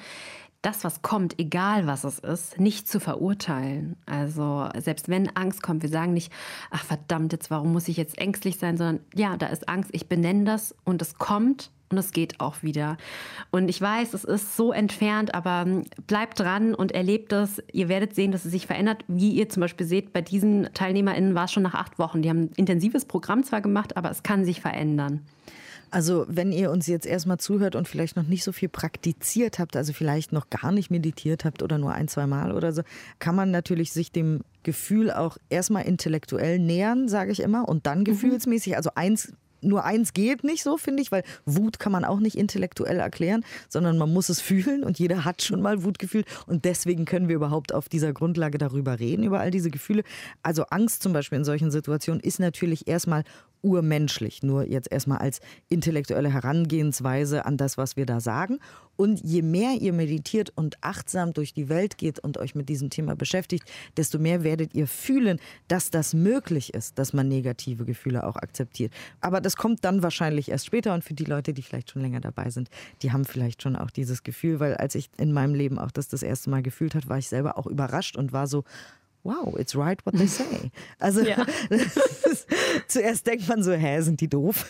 [0.62, 3.96] das, was kommt, egal was es ist, nicht zu verurteilen.
[4.06, 6.34] Also selbst wenn Angst kommt, wir sagen nicht,
[6.70, 10.08] ach verdammt, jetzt warum muss ich jetzt ängstlich sein, sondern ja, da ist Angst, ich
[10.08, 12.98] benenne das und es kommt und es geht auch wieder.
[13.52, 15.66] Und ich weiß, es ist so entfernt, aber
[16.08, 17.64] bleibt dran und erlebt es.
[17.72, 19.04] Ihr werdet sehen, dass es sich verändert.
[19.08, 22.22] Wie ihr zum Beispiel seht, bei diesen TeilnehmerInnen war es schon nach acht Wochen.
[22.22, 25.22] Die haben ein intensives Programm zwar gemacht, aber es kann sich verändern.
[25.92, 29.76] Also wenn ihr uns jetzt erstmal zuhört und vielleicht noch nicht so viel praktiziert habt,
[29.76, 32.84] also vielleicht noch gar nicht meditiert habt oder nur ein, zwei Mal oder so,
[33.20, 38.00] kann man natürlich sich dem Gefühl auch erstmal intellektuell nähern, sage ich immer, und dann
[38.00, 38.06] mhm.
[38.06, 38.76] gefühlsmäßig.
[38.76, 42.38] Also eins nur eins geht nicht so, finde ich, weil Wut kann man auch nicht
[42.38, 46.66] intellektuell erklären, sondern man muss es fühlen und jeder hat schon mal Wut gefühlt und
[46.66, 50.04] deswegen können wir überhaupt auf dieser Grundlage darüber reden, über all diese Gefühle.
[50.44, 53.24] Also Angst zum Beispiel in solchen Situationen ist natürlich erstmal
[53.62, 58.60] urmenschlich, nur jetzt erstmal als intellektuelle Herangehensweise an das, was wir da sagen.
[58.96, 62.90] Und je mehr ihr meditiert und achtsam durch die Welt geht und euch mit diesem
[62.90, 63.64] Thema beschäftigt,
[63.96, 68.92] desto mehr werdet ihr fühlen, dass das möglich ist, dass man negative Gefühle auch akzeptiert.
[69.22, 72.20] Aber das kommt dann wahrscheinlich erst später und für die Leute, die vielleicht schon länger
[72.20, 72.70] dabei sind,
[73.02, 76.10] die haben vielleicht schon auch dieses Gefühl, weil als ich in meinem Leben auch das
[76.10, 78.66] das erste Mal gefühlt hat, war ich selber auch überrascht und war so,
[79.24, 80.72] wow, it's right what they say.
[81.00, 81.46] Also ja.
[81.70, 82.48] ist,
[82.88, 84.66] zuerst denkt man so, hä, sind die doof?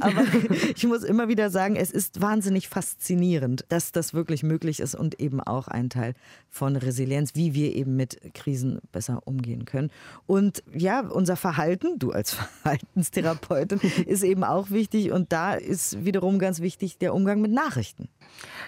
[0.00, 0.24] Aber
[0.76, 5.20] ich muss immer wieder sagen, es ist wahnsinnig faszinierend, dass das wirklich möglich ist und
[5.20, 6.14] eben auch ein Teil
[6.48, 9.90] von Resilienz, wie wir eben mit Krisen besser umgehen können.
[10.26, 12.32] Und ja, unser Verhalten, du als
[12.62, 18.08] Verhaltenstherapeutin, ist eben auch wichtig und da ist wiederum ganz wichtig der Umgang mit Nachrichten.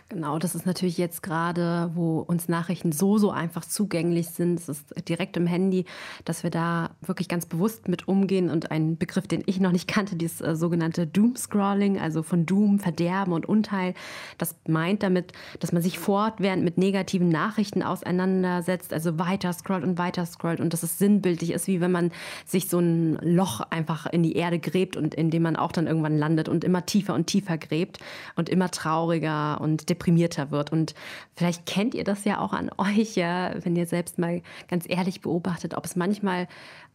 [0.08, 4.60] Genau, das ist natürlich jetzt gerade, wo uns Nachrichten so, so einfach zugänglich sind.
[4.60, 5.86] Es ist direkt im Handy,
[6.24, 8.50] dass wir da wirklich ganz bewusst mit umgehen.
[8.50, 12.78] Und ein Begriff, den ich noch nicht kannte, dieses äh, sogenannte Doom-Scrolling, also von Doom,
[12.78, 13.94] Verderben und Unteil.
[14.38, 19.98] Das meint damit, dass man sich fortwährend mit negativen Nachrichten auseinandersetzt, also weiter scrollt und
[19.98, 20.60] weiter scrollt.
[20.60, 22.10] Und dass es sinnbildlich ist, wie wenn man
[22.44, 25.86] sich so ein Loch einfach in die Erde gräbt und in dem man auch dann
[25.86, 27.98] irgendwann landet und immer tiefer und tiefer gräbt
[28.34, 30.72] und immer trauriger und deprimierter wird.
[30.72, 30.94] Und
[31.36, 35.20] vielleicht kennt ihr das ja auch an euch, ja, wenn ihr selbst mal ganz ehrlich
[35.20, 36.48] beobachtet, ob es manchmal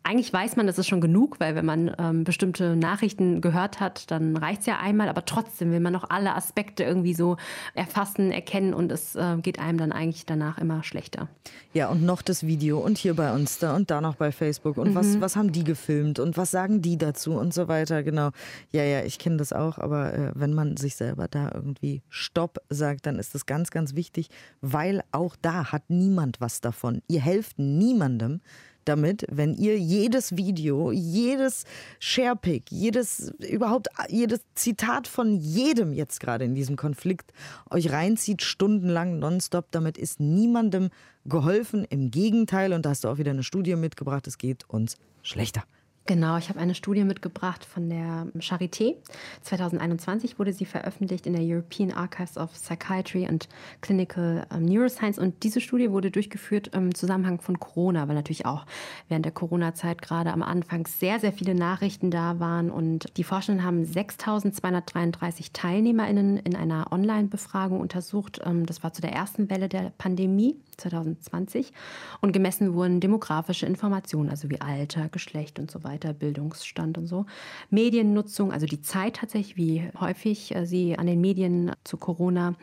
[0.08, 4.10] eigentlich weiß man, das ist schon genug, weil wenn man ähm, bestimmte Nachrichten gehört hat,
[4.10, 7.36] dann reicht es ja einmal, aber trotzdem will man noch alle Aspekte irgendwie so
[7.74, 11.28] erfassen, erkennen und es äh, geht einem dann eigentlich danach immer schlechter.
[11.74, 14.78] Ja, und noch das Video und hier bei uns da und da noch bei Facebook
[14.78, 14.96] und mhm.
[14.96, 18.30] was, was haben die gefilmt und was sagen die dazu und so weiter, genau.
[18.72, 22.60] Ja, ja, ich kenne das auch, aber äh, wenn man sich selber da irgendwie Stopp
[22.70, 24.30] sagt, dann ist das ganz, ganz wichtig,
[24.62, 27.02] weil auch da hat niemand was davon.
[27.10, 28.40] Ihr helft niemandem,
[28.88, 31.64] damit, wenn ihr jedes Video, jedes
[32.00, 37.34] Sharepick, jedes überhaupt jedes Zitat von jedem jetzt gerade in diesem Konflikt
[37.70, 40.90] euch reinzieht, stundenlang nonstop, damit ist niemandem
[41.26, 41.86] geholfen.
[41.90, 45.64] Im Gegenteil, und da hast du auch wieder eine Studie mitgebracht, es geht uns schlechter.
[46.08, 48.96] Genau, ich habe eine Studie mitgebracht von der Charité.
[49.42, 53.50] 2021 wurde sie veröffentlicht in der European Archives of Psychiatry and
[53.82, 55.20] Clinical ähm, Neuroscience.
[55.20, 58.66] Und diese Studie wurde durchgeführt im Zusammenhang von Corona, weil natürlich auch
[59.10, 62.72] während der Corona-Zeit gerade am Anfang sehr, sehr viele Nachrichten da waren.
[62.72, 68.40] Und die Forschenden haben 6.233 TeilnehmerInnen in einer Online-Befragung untersucht.
[68.46, 71.74] Ähm, das war zu der ersten Welle der Pandemie 2020.
[72.22, 75.97] Und gemessen wurden demografische Informationen, also wie Alter, Geschlecht und so weiter.
[75.98, 77.26] Bildungsstand und so.
[77.70, 82.56] Mediennutzung, also die Zeit tatsächlich, wie häufig äh, Sie an den Medien zu Corona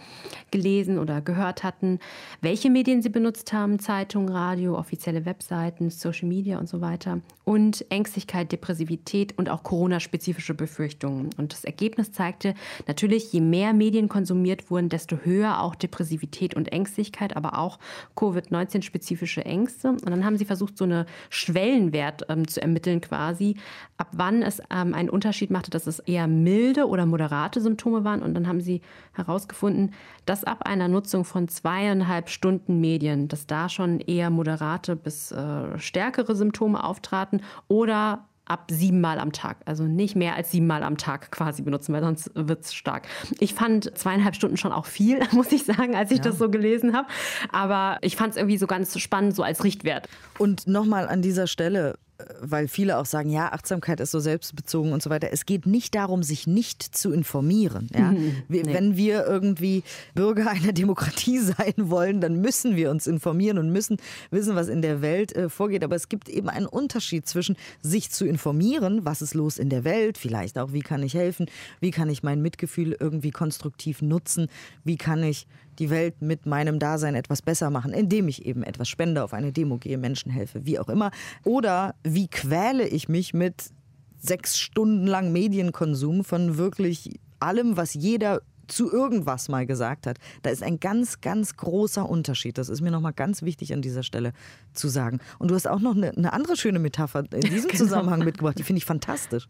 [0.50, 1.98] gelesen oder gehört hatten,
[2.40, 7.20] welche Medien Sie benutzt haben, Zeitung, Radio, offizielle Webseiten, Social Media und so weiter.
[7.44, 11.30] Und Ängstlichkeit, Depressivität und auch Corona-spezifische Befürchtungen.
[11.36, 12.54] Und das Ergebnis zeigte
[12.86, 17.78] natürlich, je mehr Medien konsumiert wurden, desto höher auch Depressivität und Ängstlichkeit, aber auch
[18.16, 19.90] Covid-19-spezifische Ängste.
[19.90, 23.56] Und dann haben sie versucht, so eine Schwellenwert ähm, zu ermitteln quasi quasi,
[23.96, 28.22] ab wann es ähm, einen Unterschied machte, dass es eher milde oder moderate Symptome waren.
[28.22, 28.82] Und dann haben sie
[29.12, 29.92] herausgefunden,
[30.26, 35.78] dass ab einer Nutzung von zweieinhalb Stunden Medien, dass da schon eher moderate bis äh,
[35.78, 39.58] stärkere Symptome auftraten oder ab siebenmal am Tag.
[39.64, 43.06] Also nicht mehr als siebenmal am Tag quasi benutzen, weil sonst wird es stark.
[43.38, 46.24] Ich fand zweieinhalb Stunden schon auch viel, muss ich sagen, als ich ja.
[46.24, 47.08] das so gelesen habe.
[47.52, 50.08] Aber ich fand es irgendwie so ganz spannend, so als Richtwert.
[50.38, 51.98] Und nochmal an dieser Stelle,
[52.40, 55.28] weil viele auch sagen, ja, Achtsamkeit ist so selbstbezogen und so weiter.
[55.32, 57.88] Es geht nicht darum, sich nicht zu informieren.
[57.92, 58.12] Ja?
[58.12, 58.62] Mhm, nee.
[58.64, 59.82] Wenn wir irgendwie
[60.14, 63.96] Bürger einer Demokratie sein wollen, dann müssen wir uns informieren und müssen
[64.30, 65.82] wissen, was in der Welt äh, vorgeht.
[65.82, 69.82] Aber es gibt eben einen Unterschied zwischen sich zu informieren, was ist los in der
[69.82, 71.46] Welt, vielleicht auch, wie kann ich helfen,
[71.80, 74.48] wie kann ich mein Mitgefühl irgendwie konstruktiv nutzen,
[74.84, 75.46] wie kann ich
[75.78, 79.52] die Welt mit meinem Dasein etwas besser machen, indem ich eben etwas spende, auf eine
[79.52, 81.10] Demo gehe, Menschen helfe, wie auch immer.
[81.44, 83.70] Oder wie quäle ich mich mit
[84.18, 90.18] sechs Stunden lang Medienkonsum von wirklich allem, was jeder zu irgendwas mal gesagt hat.
[90.42, 92.58] Da ist ein ganz, ganz großer Unterschied.
[92.58, 94.32] Das ist mir nochmal ganz wichtig an dieser Stelle
[94.72, 95.20] zu sagen.
[95.38, 97.84] Und du hast auch noch eine, eine andere schöne Metapher in diesem genau.
[97.84, 98.58] Zusammenhang mitgebracht.
[98.58, 99.48] Die finde ich fantastisch.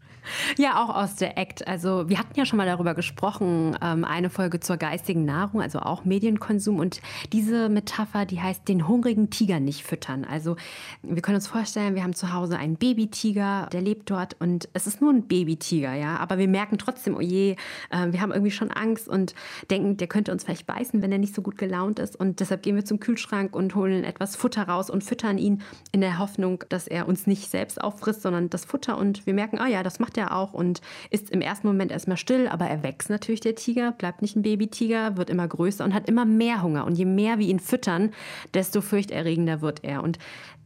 [0.57, 1.67] Ja, auch aus der Act.
[1.67, 5.79] Also wir hatten ja schon mal darüber gesprochen, ähm, eine Folge zur geistigen Nahrung, also
[5.79, 6.79] auch Medienkonsum.
[6.79, 7.01] Und
[7.33, 10.25] diese Metapher, die heißt, den hungrigen Tiger nicht füttern.
[10.25, 10.55] Also
[11.01, 14.87] wir können uns vorstellen, wir haben zu Hause einen Babytiger, der lebt dort und es
[14.87, 16.17] ist nur ein Babytiger, ja.
[16.17, 17.55] Aber wir merken trotzdem, oh je,
[17.89, 19.35] äh, wir haben irgendwie schon Angst ist und
[19.69, 22.15] denken, der könnte uns vielleicht beißen, wenn er nicht so gut gelaunt ist.
[22.15, 26.01] Und deshalb gehen wir zum Kühlschrank und holen etwas Futter raus und füttern ihn in
[26.01, 28.97] der Hoffnung, dass er uns nicht selbst auffrisst, sondern das Futter.
[28.97, 32.17] Und wir merken, oh ja, das macht er auch und ist im ersten Moment erstmal
[32.17, 35.93] still, aber er wächst natürlich, der Tiger, bleibt nicht ein Babytiger, wird immer größer und
[35.93, 36.85] hat immer mehr Hunger.
[36.85, 38.11] Und je mehr wir ihn füttern,
[38.53, 40.03] desto fürchterregender wird er.
[40.03, 40.17] Und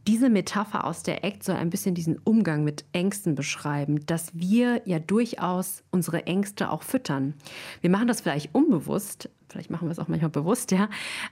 [0.06, 4.82] diese Metapher aus der Act soll ein bisschen diesen Umgang mit Ängsten beschreiben, dass wir
[4.86, 7.34] ja durchaus unsere Ängste auch füttern.
[7.80, 10.88] Wir machen das vielleicht unbewusst, vielleicht machen wir es auch manchmal bewusst, ja,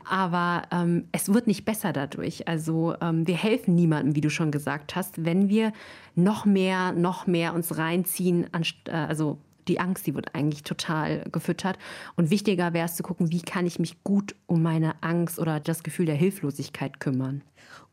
[0.09, 2.47] aber ähm, es wird nicht besser dadurch.
[2.47, 5.73] Also ähm, wir helfen niemandem, wie du schon gesagt hast, wenn wir
[6.15, 11.79] noch mehr, noch mehr uns reinziehen, äh, also die Angst, die wird eigentlich total gefüttert.
[12.17, 15.61] Und wichtiger wäre es zu gucken, wie kann ich mich gut um meine Angst oder
[15.61, 17.43] das Gefühl der Hilflosigkeit kümmern.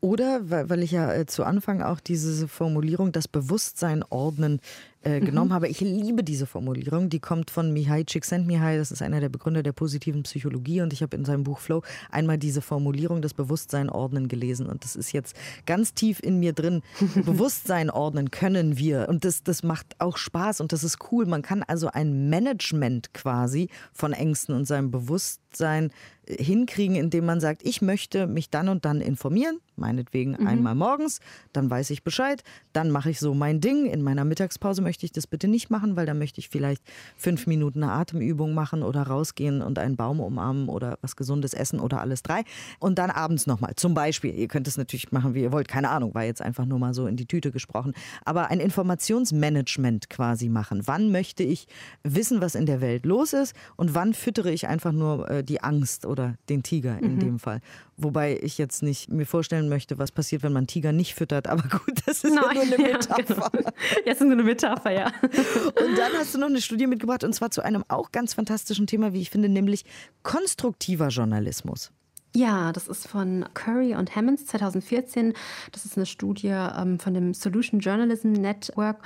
[0.00, 4.60] Oder, weil ich ja äh, zu Anfang auch diese Formulierung, das Bewusstsein ordnen,
[5.06, 5.54] äh, genommen mhm.
[5.54, 5.68] habe.
[5.68, 7.08] Ich liebe diese Formulierung.
[7.08, 8.78] Die kommt von Mihai Csikszentmihalyi.
[8.78, 10.80] Das ist einer der Begründer der positiven Psychologie.
[10.80, 14.66] Und ich habe in seinem Buch Flow einmal diese Formulierung des Bewusstsein ordnen gelesen.
[14.66, 16.82] Und das ist jetzt ganz tief in mir drin.
[17.24, 19.08] Bewusstsein ordnen können wir.
[19.08, 21.24] Und das, das macht auch Spaß und das ist cool.
[21.24, 25.92] Man kann also ein Management quasi von Ängsten und seinem Bewusstsein
[26.28, 30.46] hinkriegen, indem man sagt, ich möchte mich dann und dann informieren, meinetwegen mhm.
[30.46, 31.20] einmal morgens,
[31.52, 32.42] dann weiß ich Bescheid,
[32.72, 33.86] dann mache ich so mein Ding.
[33.86, 36.82] In meiner Mittagspause möchte ich das bitte nicht machen, weil dann möchte ich vielleicht
[37.16, 41.80] fünf Minuten eine Atemübung machen oder rausgehen und einen Baum umarmen oder was Gesundes essen
[41.80, 42.44] oder alles drei.
[42.78, 43.74] Und dann abends nochmal.
[43.76, 46.64] Zum Beispiel, ihr könnt es natürlich machen, wie ihr wollt, keine Ahnung, war jetzt einfach
[46.64, 47.92] nur mal so in die Tüte gesprochen.
[48.24, 50.82] Aber ein Informationsmanagement quasi machen.
[50.86, 51.66] Wann möchte ich
[52.02, 55.62] wissen, was in der Welt los ist und wann füttere ich einfach nur äh, die
[55.62, 57.20] Angst oder den Tiger in mhm.
[57.20, 57.60] dem Fall.
[57.98, 61.46] Wobei ich jetzt nicht mir vorstellen möchte, was passiert, wenn man Tiger nicht füttert.
[61.46, 63.18] Aber gut, das ist Nein, ja nur eine Metapher.
[63.18, 63.70] Ja, genau.
[64.04, 65.06] ja, ist nur eine Metapher, ja.
[65.22, 68.86] Und dann hast du noch eine Studie mitgebracht und zwar zu einem auch ganz fantastischen
[68.86, 69.84] Thema, wie ich finde, nämlich
[70.22, 71.90] konstruktiver Journalismus.
[72.34, 75.32] Ja, das ist von Curry und Hammonds 2014.
[75.72, 78.98] Das ist eine Studie ähm, von dem Solution Journalism Network.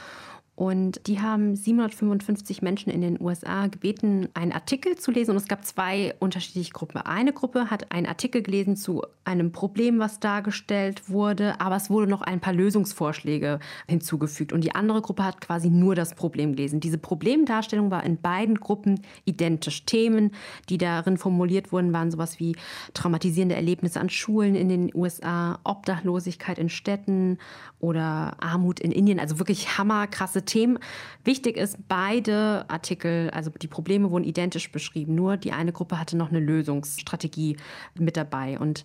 [0.57, 5.31] Und die haben 755 Menschen in den USA gebeten, einen Artikel zu lesen.
[5.31, 6.99] Und es gab zwei unterschiedliche Gruppen.
[6.99, 12.09] Eine Gruppe hat einen Artikel gelesen zu einem Problem, was dargestellt wurde, aber es wurde
[12.09, 13.59] noch ein paar Lösungsvorschläge
[13.89, 14.53] hinzugefügt.
[14.53, 16.81] Und die andere Gruppe hat quasi nur das Problem gelesen.
[16.81, 19.87] Diese Problemdarstellung war in beiden Gruppen identisch.
[19.87, 20.33] Themen,
[20.69, 22.55] die darin formuliert wurden, waren sowas wie
[22.93, 27.39] traumatisierende Erlebnisse an Schulen in den USA, Obdachlosigkeit in Städten
[27.79, 29.19] oder Armut in Indien.
[29.19, 30.79] Also wirklich hammerkrasse Themen.
[31.25, 36.17] Wichtig ist, beide Artikel, also die Probleme wurden identisch beschrieben, nur die eine Gruppe hatte
[36.17, 37.57] noch eine Lösungsstrategie
[37.99, 38.59] mit dabei.
[38.59, 38.83] Und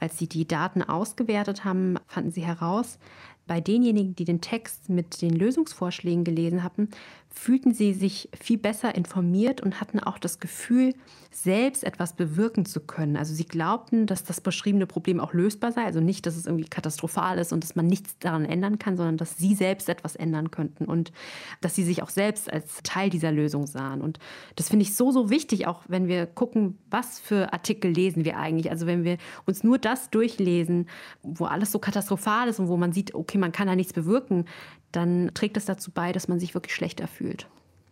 [0.00, 2.98] als sie die Daten ausgewertet haben, fanden sie heraus,
[3.46, 6.88] bei denjenigen, die den Text mit den Lösungsvorschlägen gelesen hatten,
[7.30, 10.94] fühlten sie sich viel besser informiert und hatten auch das Gefühl,
[11.30, 13.16] selbst etwas bewirken zu können.
[13.16, 15.84] Also sie glaubten, dass das beschriebene Problem auch lösbar sei.
[15.84, 19.18] Also nicht, dass es irgendwie katastrophal ist und dass man nichts daran ändern kann, sondern
[19.18, 21.12] dass sie selbst etwas ändern könnten und
[21.60, 24.00] dass sie sich auch selbst als Teil dieser Lösung sahen.
[24.00, 24.18] Und
[24.56, 28.38] das finde ich so, so wichtig, auch wenn wir gucken, was für Artikel lesen wir
[28.38, 28.70] eigentlich.
[28.70, 30.88] Also wenn wir uns nur das durchlesen,
[31.22, 34.44] wo alles so katastrophal ist und wo man sieht, okay, man kann da nichts bewirken,
[34.92, 37.46] dann trägt es dazu bei, dass man sich wirklich schlechter fühlt.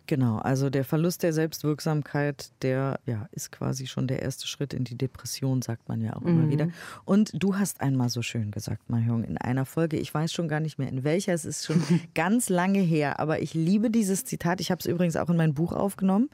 [0.07, 4.83] Genau, also der Verlust der Selbstwirksamkeit, der ja, ist quasi schon der erste Schritt in
[4.83, 6.49] die Depression, sagt man ja auch immer mhm.
[6.51, 6.67] wieder.
[7.05, 10.59] Und du hast einmal so schön gesagt, Mahjong, in einer Folge, ich weiß schon gar
[10.59, 11.81] nicht mehr in welcher, es ist schon
[12.13, 14.61] ganz lange her, aber ich liebe dieses Zitat.
[14.61, 16.29] Ich habe es übrigens auch in mein Buch aufgenommen,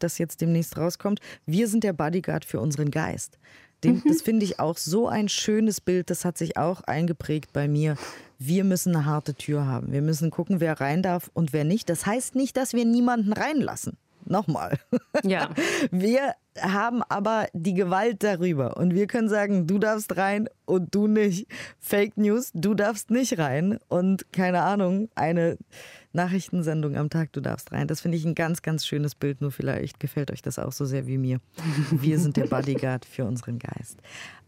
[0.00, 1.20] das jetzt demnächst rauskommt.
[1.46, 3.38] Wir sind der Bodyguard für unseren Geist.
[3.84, 4.02] Den, mhm.
[4.06, 7.96] Das finde ich auch so ein schönes Bild, das hat sich auch eingeprägt bei mir.
[8.38, 9.92] Wir müssen eine harte Tür haben.
[9.92, 11.88] Wir müssen gucken, wer rein darf und wer nicht.
[11.88, 13.96] Das heißt nicht, dass wir niemanden reinlassen.
[14.24, 14.78] Nochmal.
[15.24, 15.50] Ja.
[15.90, 18.76] Wir haben aber die Gewalt darüber.
[18.76, 21.48] Und wir können sagen, du darfst rein und du nicht.
[21.80, 23.78] Fake News, du darfst nicht rein.
[23.88, 25.56] Und keine Ahnung, eine
[26.12, 27.88] Nachrichtensendung am Tag, du darfst rein.
[27.88, 29.40] Das finde ich ein ganz, ganz schönes Bild.
[29.40, 31.40] Nur vielleicht gefällt euch das auch so sehr wie mir.
[31.90, 34.00] Wir sind der Bodyguard für unseren Geist.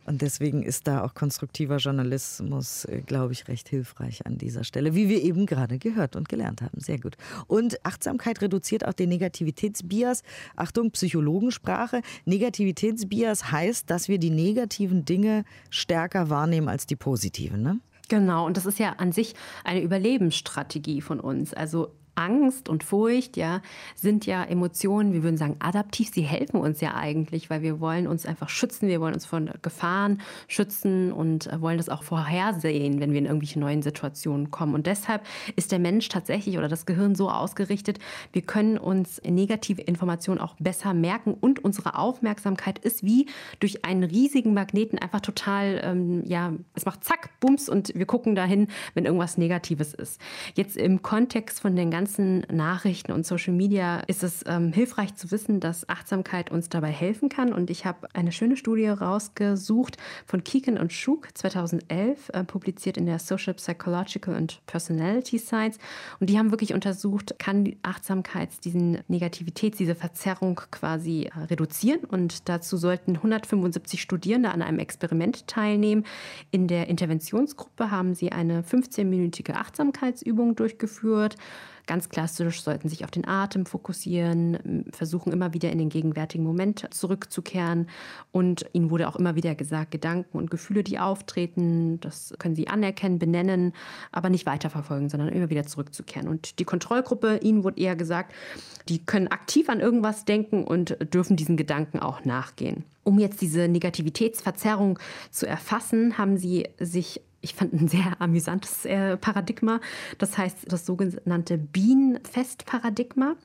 [0.07, 4.95] Und deswegen ist da auch konstruktiver Journalismus, äh, glaube ich, recht hilfreich an dieser Stelle,
[4.95, 6.79] wie wir eben gerade gehört und gelernt haben.
[6.79, 7.17] Sehr gut.
[7.47, 10.23] Und Achtsamkeit reduziert auch den Negativitätsbias.
[10.57, 12.03] Achtung, Psychologensprache.
[12.27, 17.63] Negativitätsbias heißt, dass wir die negativen Dinge stärker wahrnehmen als die positiven.
[17.63, 17.81] Ne?
[18.09, 21.55] Genau, und das ist ja an sich eine Überlebensstrategie von uns.
[21.55, 23.61] Also Angst und Furcht, ja,
[23.95, 26.11] sind ja Emotionen, wir würden sagen, adaptiv.
[26.13, 29.51] Sie helfen uns ja eigentlich, weil wir wollen uns einfach schützen, wir wollen uns von
[29.63, 34.75] Gefahren schützen und wollen das auch vorhersehen, wenn wir in irgendwelche neuen Situationen kommen.
[34.75, 35.23] Und deshalb
[35.57, 37.99] ist der Mensch tatsächlich oder das Gehirn so ausgerichtet,
[38.33, 43.27] wir können uns negative Informationen auch besser merken und unsere Aufmerksamkeit ist wie
[43.61, 48.35] durch einen riesigen Magneten einfach total, ähm, ja, es macht zack, bums und wir gucken
[48.35, 50.21] dahin, wenn irgendwas Negatives ist.
[50.55, 55.15] Jetzt im Kontext von den ganzen ganzen Nachrichten und Social Media ist es ähm, hilfreich
[55.15, 57.51] zu wissen, dass Achtsamkeit uns dabei helfen kann.
[57.51, 63.07] Und ich habe eine schöne Studie rausgesucht von Keegan und Schuk 2011, äh, publiziert in
[63.07, 65.79] der Social Psychological and Personality Science.
[66.21, 72.05] Und die haben wirklich untersucht, kann Achtsamkeit diesen Negativität, diese Verzerrung quasi äh, reduzieren.
[72.05, 76.05] Und dazu sollten 175 Studierende an einem Experiment teilnehmen.
[76.51, 81.39] In der Interventionsgruppe haben sie eine 15-minütige Achtsamkeitsübung durchgeführt.
[81.87, 86.87] Ganz klassisch sollten sich auf den Atem fokussieren, versuchen immer wieder in den gegenwärtigen Moment
[86.91, 87.89] zurückzukehren.
[88.33, 92.69] Und ihnen wurde auch immer wieder gesagt, Gedanken und Gefühle, die auftreten, das können sie
[92.69, 93.75] anerkennen, benennen,
[94.13, 96.27] aber nicht weiterverfolgen, sondern immer wieder zurückzukehren.
[96.27, 98.35] Und die Kontrollgruppe, ihnen wurde eher gesagt,
[98.89, 102.85] die können aktiv an irgendwas denken und dürfen diesen Gedanken auch nachgehen.
[103.03, 104.99] Um jetzt diese Negativitätsverzerrung
[105.31, 109.81] zu erfassen, haben sie sich ich fand ein sehr amüsantes äh, Paradigma.
[110.19, 113.37] Das heißt das sogenannte Bean-Fest-Paradigma.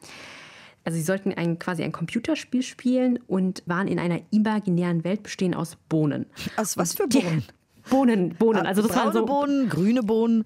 [0.86, 5.54] Also sie sollten ein, quasi ein Computerspiel spielen und waren in einer imaginären Welt bestehen
[5.54, 6.26] aus Bohnen.
[6.56, 7.44] Aus was für Bohnen?
[7.90, 8.66] Bohnen, Bohnen.
[8.66, 10.46] Also das Braune waren so Bohnen, grüne Bohnen.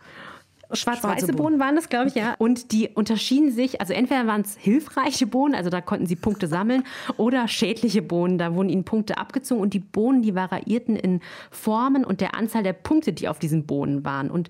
[0.75, 2.35] Schwarz-weiße Bohnen waren das, glaube ich, ja.
[2.37, 6.47] Und die unterschieden sich, also entweder waren es hilfreiche Bohnen, also da konnten sie Punkte
[6.47, 6.83] sammeln,
[7.17, 12.05] oder schädliche Bohnen, da wurden ihnen Punkte abgezogen und die Bohnen, die variierten in Formen
[12.05, 14.29] und der Anzahl der Punkte, die auf diesen Bohnen waren.
[14.31, 14.49] Und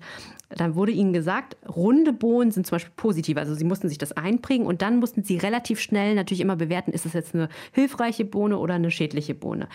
[0.50, 3.36] dann wurde ihnen gesagt, runde Bohnen sind zum Beispiel positiv.
[3.36, 6.92] Also sie mussten sich das einprägen und dann mussten sie relativ schnell natürlich immer bewerten,
[6.92, 9.68] ist es jetzt eine hilfreiche Bohne oder eine schädliche Bohne.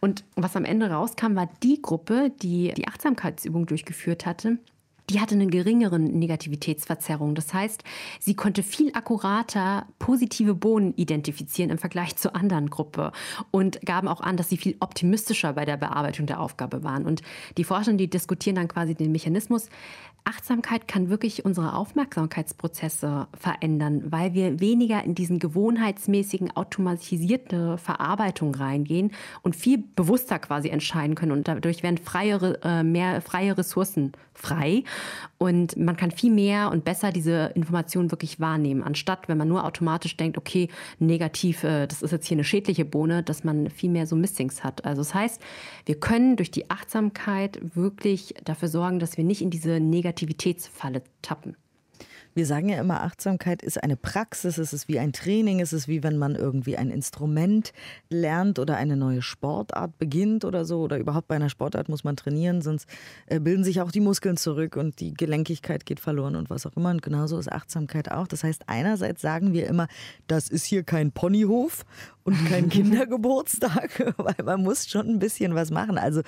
[0.00, 4.58] Und was am Ende rauskam, war die Gruppe, die die Achtsamkeitsübung durchgeführt hatte,
[5.10, 7.34] die hatte eine geringere Negativitätsverzerrung.
[7.34, 7.84] Das heißt,
[8.20, 13.12] sie konnte viel akkurater positive Bohnen identifizieren im Vergleich zur anderen Gruppe
[13.50, 17.04] und gaben auch an, dass sie viel optimistischer bei der Bearbeitung der Aufgabe waren.
[17.04, 17.22] Und
[17.56, 19.68] die Forscher, die diskutieren dann quasi den Mechanismus,
[20.26, 29.12] Achtsamkeit kann wirklich unsere Aufmerksamkeitsprozesse verändern, weil wir weniger in diesen gewohnheitsmäßigen automatisierte Verarbeitung reingehen
[29.42, 34.82] und viel bewusster quasi entscheiden können und dadurch werden freiere, äh, mehr freie Ressourcen frei
[35.38, 39.64] und man kann viel mehr und besser diese Informationen wirklich wahrnehmen, anstatt wenn man nur
[39.64, 43.90] automatisch denkt, okay, negativ, äh, das ist jetzt hier eine schädliche Bohne, dass man viel
[43.90, 44.84] mehr so Missings hat.
[44.84, 45.40] Also das heißt,
[45.84, 51.02] wir können durch die Achtsamkeit wirklich dafür sorgen, dass wir nicht in diese negative Kreativitätsfalle
[51.22, 51.56] tappen.
[52.36, 55.88] Wir sagen ja immer, Achtsamkeit ist eine Praxis, es ist wie ein Training, es ist
[55.88, 57.72] wie wenn man irgendwie ein Instrument
[58.10, 60.82] lernt oder eine neue Sportart beginnt oder so.
[60.82, 62.86] Oder überhaupt bei einer Sportart muss man trainieren, sonst
[63.24, 66.76] äh, bilden sich auch die Muskeln zurück und die Gelenkigkeit geht verloren und was auch
[66.76, 66.90] immer.
[66.90, 68.26] Und genauso ist Achtsamkeit auch.
[68.26, 69.88] Das heißt, einerseits sagen wir immer,
[70.26, 71.86] das ist hier kein Ponyhof
[72.26, 75.96] und kein Kindergeburtstag, weil man muss schon ein bisschen was machen.
[75.96, 76.22] Also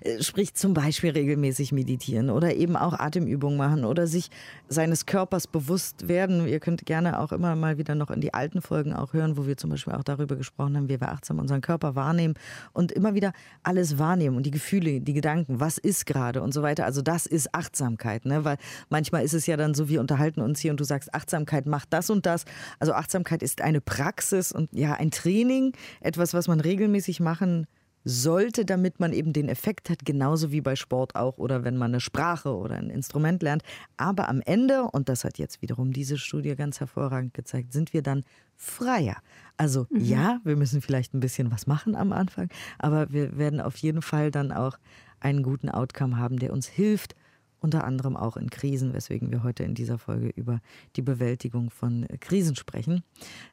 [0.00, 4.30] äh, sprich zum Beispiel regelmäßig meditieren oder eben auch Atemübungen machen oder sich
[4.68, 6.46] seines Körpers bewusst werden.
[6.46, 9.46] Ihr könnt gerne auch immer mal wieder noch in die alten Folgen auch hören, wo
[9.46, 12.34] wir zum Beispiel auch darüber gesprochen haben, wie wir achtsam unseren Körper wahrnehmen
[12.72, 13.32] und immer wieder
[13.64, 16.84] alles wahrnehmen und die Gefühle, die Gedanken, was ist gerade und so weiter.
[16.84, 18.44] Also das ist Achtsamkeit, ne?
[18.44, 18.56] weil
[18.88, 21.92] manchmal ist es ja dann so, wir unterhalten uns hier und du sagst, Achtsamkeit macht
[21.92, 22.44] das und das.
[22.78, 27.66] Also Achtsamkeit ist eine Praxis und ja, ein Training Training, etwas, was man regelmäßig machen
[28.04, 31.90] sollte, damit man eben den Effekt hat, genauso wie bei Sport auch oder wenn man
[31.90, 33.62] eine Sprache oder ein Instrument lernt.
[33.98, 38.02] Aber am Ende, und das hat jetzt wiederum diese Studie ganz hervorragend gezeigt, sind wir
[38.02, 38.24] dann
[38.56, 39.16] freier.
[39.58, 40.00] Also mhm.
[40.00, 42.48] ja, wir müssen vielleicht ein bisschen was machen am Anfang,
[42.78, 44.78] aber wir werden auf jeden Fall dann auch
[45.20, 47.14] einen guten Outcome haben, der uns hilft,
[47.60, 50.60] unter anderem auch in Krisen, weswegen wir heute in dieser Folge über
[50.96, 53.02] die Bewältigung von Krisen sprechen.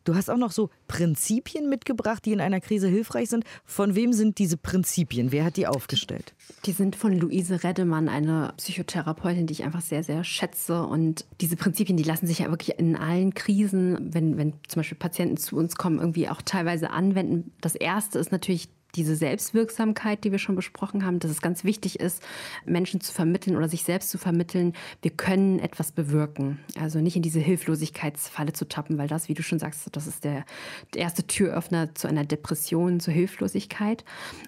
[0.04, 3.44] Du hast auch noch so Prinzipien mitgebracht, die in einer Krise hilfreich sind.
[3.66, 5.32] Von wem sind diese Prinzipien?
[5.32, 6.34] Wer hat die aufgestellt?
[6.66, 10.84] Die sind von Luise Reddemann, eine Psychotherapeutin, die ich einfach sehr, sehr schätze.
[10.84, 14.98] Und diese Prinzipien, die lassen sich ja wirklich in allen Krisen, wenn, wenn zum Beispiel
[14.98, 17.52] Patienten zu uns kommen, irgendwie auch teilweise anwenden.
[17.62, 22.00] Das erste ist natürlich diese Selbstwirksamkeit, die wir schon besprochen haben, dass es ganz wichtig
[22.00, 22.24] ist,
[22.66, 26.60] Menschen zu vermitteln oder sich selbst zu vermitteln, wir können etwas bewirken.
[26.80, 30.24] Also nicht in diese Hilflosigkeitsfalle zu tappen, weil das, wie du schon sagst, das ist
[30.24, 30.46] der
[30.96, 34.04] erste Türöffner zu einer Depression, zur Hilflosigkeit.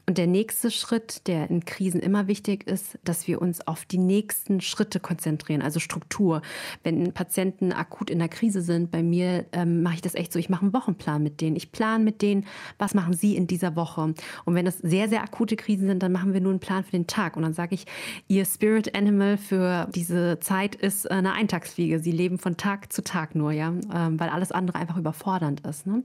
[0.07, 3.97] Und der nächste Schritt, der in Krisen immer wichtig ist, dass wir uns auf die
[3.97, 6.41] nächsten Schritte konzentrieren, also Struktur.
[6.83, 10.39] Wenn Patienten akut in der Krise sind, bei mir ähm, mache ich das echt so,
[10.39, 11.55] ich mache einen Wochenplan mit denen.
[11.55, 12.45] Ich plane mit denen,
[12.77, 14.13] was machen sie in dieser Woche.
[14.45, 16.91] Und wenn das sehr, sehr akute Krisen sind, dann machen wir nur einen Plan für
[16.91, 17.37] den Tag.
[17.37, 17.85] Und dann sage ich,
[18.27, 21.99] ihr Spirit Animal für diese Zeit ist eine Eintagsfliege.
[21.99, 25.87] Sie leben von Tag zu Tag nur, ja, ähm, weil alles andere einfach überfordernd ist.
[25.87, 26.03] Ne?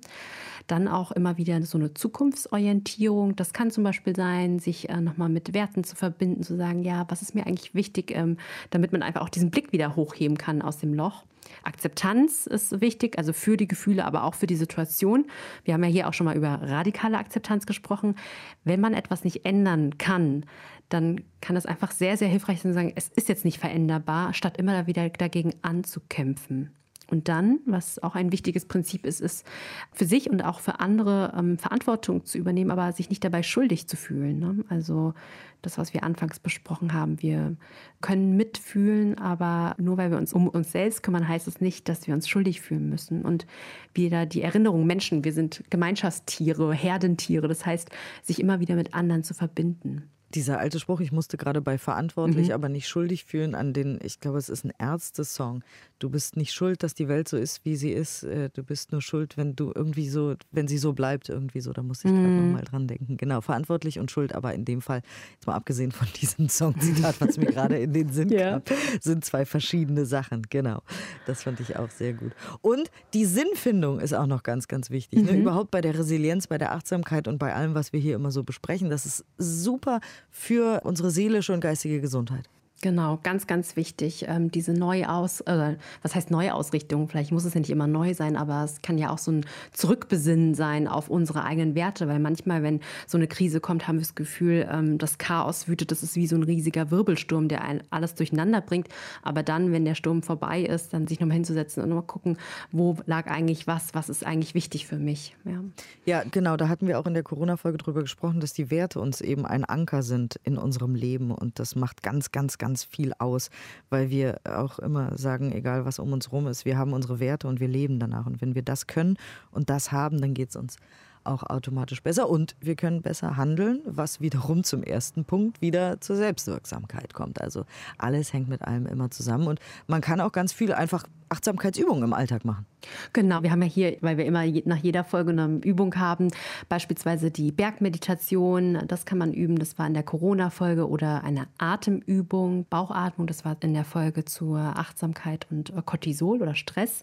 [0.66, 3.36] Dann auch immer wieder so eine Zukunftsorientierung.
[3.36, 7.04] Das kann zum Beispiel sein, sich äh, nochmal mit Werten zu verbinden, zu sagen, ja,
[7.08, 8.38] was ist mir eigentlich wichtig, ähm,
[8.70, 11.24] damit man einfach auch diesen Blick wieder hochheben kann aus dem Loch.
[11.62, 15.26] Akzeptanz ist wichtig, also für die Gefühle, aber auch für die Situation.
[15.64, 18.16] Wir haben ja hier auch schon mal über radikale Akzeptanz gesprochen.
[18.64, 20.46] Wenn man etwas nicht ändern kann,
[20.88, 24.34] dann kann es einfach sehr, sehr hilfreich sein zu sagen, es ist jetzt nicht veränderbar,
[24.34, 26.70] statt immer wieder dagegen anzukämpfen.
[27.10, 29.46] Und dann, was auch ein wichtiges Prinzip ist, ist
[29.92, 33.86] für sich und auch für andere ähm, Verantwortung zu übernehmen, aber sich nicht dabei schuldig
[33.88, 34.38] zu fühlen.
[34.38, 34.64] Ne?
[34.68, 35.14] Also
[35.62, 37.56] das, was wir anfangs besprochen haben, wir
[38.00, 42.06] können mitfühlen, aber nur weil wir uns um uns selbst kümmern, heißt es nicht, dass
[42.06, 43.22] wir uns schuldig fühlen müssen.
[43.22, 43.46] Und
[43.94, 47.90] wieder die Erinnerung, Menschen, wir sind Gemeinschaftstiere, Herdentiere, das heißt,
[48.22, 50.10] sich immer wieder mit anderen zu verbinden.
[50.34, 52.54] Dieser alte Spruch, ich musste gerade bei verantwortlich, mhm.
[52.54, 55.62] aber nicht schuldig fühlen an den, ich glaube, es ist ein Ärzte-Song.
[56.00, 58.24] Du bist nicht schuld, dass die Welt so ist, wie sie ist.
[58.24, 61.72] Äh, du bist nur schuld, wenn du irgendwie so, wenn sie so bleibt, irgendwie so.
[61.72, 62.46] Da muss ich gerade mhm.
[62.46, 63.16] nochmal dran denken.
[63.16, 65.02] Genau, verantwortlich und schuld, aber in dem Fall,
[65.34, 68.60] jetzt mal abgesehen von diesem Songzitat, was mir gerade in den Sinn ja.
[68.60, 70.42] kam, sind zwei verschiedene Sachen.
[70.50, 70.82] Genau.
[71.26, 72.32] Das fand ich auch sehr gut.
[72.60, 75.20] Und die Sinnfindung ist auch noch ganz, ganz wichtig.
[75.22, 75.30] Ne?
[75.30, 75.36] Mhm.
[75.36, 75.42] Ne?
[75.42, 78.42] Überhaupt bei der Resilienz, bei der Achtsamkeit und bei allem, was wir hier immer so
[78.42, 78.90] besprechen.
[78.90, 80.00] Das ist super
[80.30, 82.48] für unsere seelische und geistige Gesundheit.
[82.84, 84.26] Genau, ganz, ganz wichtig.
[84.28, 87.08] Ähm, diese Neuaus, äh, was heißt Neuausrichtung?
[87.08, 89.46] Vielleicht muss es ja nicht immer neu sein, aber es kann ja auch so ein
[89.72, 94.02] Zurückbesinnen sein auf unsere eigenen Werte, weil manchmal, wenn so eine Krise kommt, haben wir
[94.02, 98.16] das Gefühl, ähm, das Chaos wütet, das ist wie so ein riesiger Wirbelsturm, der alles
[98.16, 98.88] durcheinander bringt.
[99.22, 102.36] Aber dann, wenn der Sturm vorbei ist, dann sich nochmal hinzusetzen und nochmal gucken,
[102.70, 105.34] wo lag eigentlich was, was ist eigentlich wichtig für mich.
[105.46, 105.64] Ja,
[106.04, 109.22] ja genau, da hatten wir auch in der Corona-Folge drüber gesprochen, dass die Werte uns
[109.22, 113.12] eben ein Anker sind in unserem Leben und das macht ganz, ganz, ganz ganz viel
[113.20, 113.50] aus,
[113.88, 117.46] weil wir auch immer sagen, egal was um uns rum ist, wir haben unsere Werte
[117.46, 118.26] und wir leben danach.
[118.26, 119.16] Und wenn wir das können
[119.52, 120.76] und das haben, dann geht es uns
[121.22, 126.16] auch automatisch besser und wir können besser handeln, was wiederum zum ersten Punkt wieder zur
[126.16, 127.40] Selbstwirksamkeit kommt.
[127.40, 127.64] Also
[127.96, 131.04] alles hängt mit allem immer zusammen und man kann auch ganz viel einfach
[131.34, 132.66] Achtsamkeitsübungen im Alltag machen.
[133.12, 136.28] Genau, wir haben ja hier, weil wir immer nach jeder Folge eine Übung haben,
[136.68, 142.66] beispielsweise die Bergmeditation, das kann man üben, das war in der Corona-Folge oder eine Atemübung,
[142.68, 147.02] Bauchatmung, das war in der Folge zur Achtsamkeit und Cortisol oder Stress.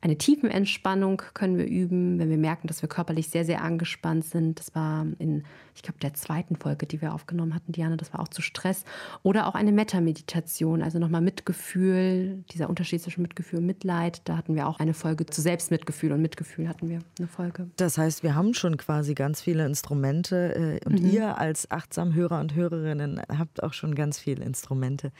[0.00, 4.58] Eine Tiefenentspannung können wir üben, wenn wir merken, dass wir körperlich sehr, sehr angespannt sind.
[4.58, 5.44] Das war in,
[5.76, 8.84] ich glaube, der zweiten Folge, die wir aufgenommen hatten, Diana, das war auch zu Stress.
[9.22, 14.22] Oder auch eine Metta-Meditation, also nochmal Mitgefühl, dieser Unterschied zwischen Mitgefühl und Mitleid.
[14.24, 17.68] Da hatten wir auch eine Folge zu Selbstmitgefühl und Mitgefühl hatten wir eine Folge.
[17.76, 21.10] Das heißt, wir haben schon quasi ganz viele Instrumente äh, und mhm.
[21.10, 25.12] ihr als achtsam Hörer und Hörerinnen habt auch schon ganz viele Instrumente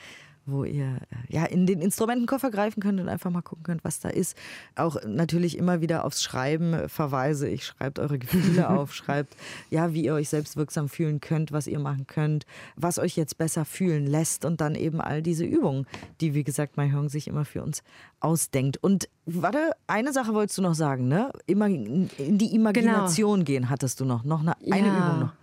[0.47, 3.99] wo ihr äh, ja in den Instrumentenkoffer greifen könnt und einfach mal gucken könnt, was
[3.99, 4.35] da ist.
[4.75, 7.65] Auch natürlich immer wieder aufs Schreiben verweise ich.
[7.65, 9.35] Schreibt eure Gefühle auf, schreibt
[9.69, 12.45] ja, wie ihr euch selbst wirksam fühlen könnt, was ihr machen könnt,
[12.75, 15.85] was euch jetzt besser fühlen lässt und dann eben all diese Übungen,
[16.21, 17.83] die wie gesagt Mai sich immer für uns
[18.19, 18.77] ausdenkt.
[18.77, 21.31] Und warte, eine Sache wolltest du noch sagen, ne?
[21.45, 23.45] Immer in die Imagination genau.
[23.45, 24.97] gehen hattest du noch, noch eine, eine ja.
[24.97, 25.33] Übung noch.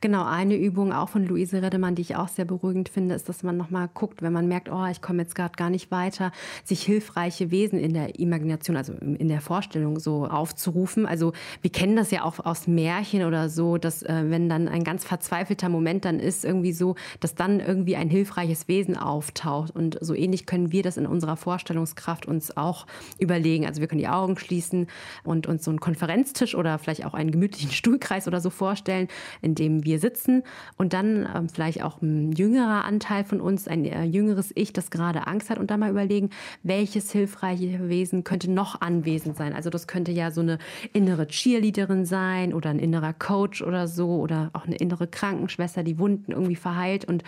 [0.00, 3.42] Genau, eine Übung auch von Luise Redemann, die ich auch sehr beruhigend finde, ist, dass
[3.42, 6.32] man nochmal guckt, wenn man merkt, oh, ich komme jetzt gerade gar nicht weiter,
[6.64, 11.06] sich hilfreiche Wesen in der Imagination, also in der Vorstellung so aufzurufen.
[11.06, 11.32] Also
[11.62, 15.04] wir kennen das ja auch aus Märchen oder so, dass äh, wenn dann ein ganz
[15.04, 19.74] verzweifelter Moment dann ist, irgendwie so, dass dann irgendwie ein hilfreiches Wesen auftaucht.
[19.74, 22.86] Und so ähnlich können wir das in unserer Vorstellungskraft uns auch
[23.18, 23.66] überlegen.
[23.66, 24.86] Also wir können die Augen schließen
[25.24, 29.08] und uns so einen Konferenztisch oder vielleicht auch einen gemütlichen Stuhlkreis oder so vorstellen,
[29.42, 30.42] in dem dem wir sitzen
[30.76, 34.90] und dann ähm, vielleicht auch ein jüngerer Anteil von uns, ein äh, jüngeres Ich, das
[34.90, 36.30] gerade Angst hat und dann mal überlegen,
[36.62, 39.52] welches hilfreiche Wesen könnte noch anwesend sein.
[39.52, 40.58] Also das könnte ja so eine
[40.92, 45.98] innere Cheerleaderin sein oder ein innerer Coach oder so oder auch eine innere Krankenschwester, die
[45.98, 47.24] Wunden irgendwie verheilt und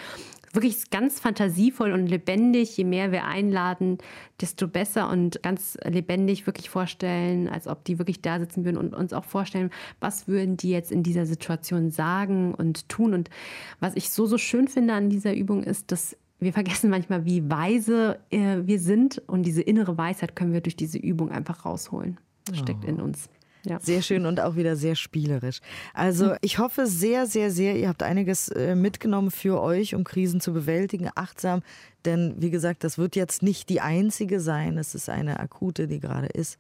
[0.57, 2.77] wirklich ganz fantasievoll und lebendig.
[2.77, 3.99] Je mehr wir einladen,
[4.41, 8.95] desto besser und ganz lebendig wirklich vorstellen, als ob die wirklich da sitzen würden und
[8.95, 13.15] uns auch vorstellen, was würden die jetzt in dieser Situation sagen und tun.
[13.15, 13.31] Und
[13.79, 17.49] was ich so, so schön finde an dieser Übung ist, dass wir vergessen manchmal, wie
[17.49, 22.19] weise äh, wir sind und diese innere Weisheit können wir durch diese Übung einfach rausholen.
[22.45, 22.89] Das steckt oh.
[22.89, 23.29] in uns.
[23.67, 23.81] Ja.
[23.81, 25.59] Sehr schön und auch wieder sehr spielerisch.
[25.93, 26.37] Also hm.
[26.41, 30.53] ich hoffe sehr, sehr, sehr, ihr habt einiges äh, mitgenommen für euch, um Krisen zu
[30.53, 31.63] bewältigen, achtsam.
[32.05, 34.79] Denn wie gesagt, das wird jetzt nicht die einzige sein.
[34.79, 36.59] Es ist eine akute, die gerade ist,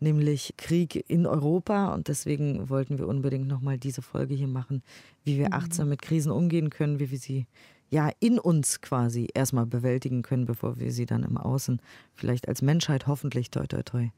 [0.00, 1.94] nämlich Krieg in Europa.
[1.94, 4.82] Und deswegen wollten wir unbedingt nochmal diese Folge hier machen,
[5.24, 5.54] wie wir mhm.
[5.54, 7.46] achtsam mit Krisen umgehen können, wie wir sie
[7.88, 11.80] ja in uns quasi erstmal bewältigen können, bevor wir sie dann im Außen
[12.12, 14.08] vielleicht als Menschheit hoffentlich toi toi toi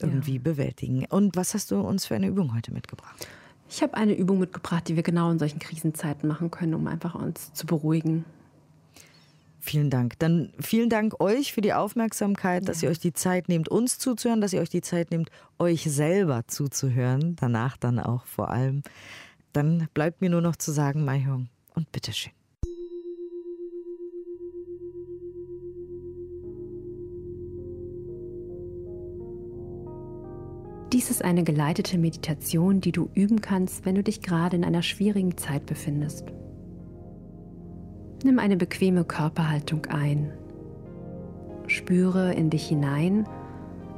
[0.00, 0.42] irgendwie ja.
[0.42, 1.06] bewältigen.
[1.06, 3.26] Und was hast du uns für eine Übung heute mitgebracht?
[3.68, 7.14] Ich habe eine Übung mitgebracht, die wir genau in solchen Krisenzeiten machen können, um einfach
[7.14, 8.24] uns zu beruhigen.
[9.58, 10.16] Vielen Dank.
[10.20, 12.66] Dann vielen Dank euch für die Aufmerksamkeit, ja.
[12.66, 15.82] dass ihr euch die Zeit nehmt, uns zuzuhören, dass ihr euch die Zeit nehmt, euch
[15.82, 17.34] selber zuzuhören.
[17.34, 18.82] Danach dann auch vor allem.
[19.52, 22.35] Dann bleibt mir nur noch zu sagen, Maihong und bitteschön.
[30.92, 34.82] Dies ist eine geleitete Meditation, die du üben kannst, wenn du dich gerade in einer
[34.82, 36.32] schwierigen Zeit befindest.
[38.22, 40.32] Nimm eine bequeme Körperhaltung ein.
[41.66, 43.28] Spüre in dich hinein,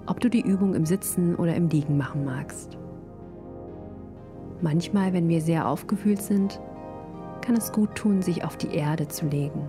[0.07, 2.79] ob du die Übung im Sitzen oder im Liegen machen magst.
[4.63, 6.59] Manchmal, wenn wir sehr aufgewühlt sind,
[7.43, 9.69] kann es gut tun, sich auf die Erde zu legen.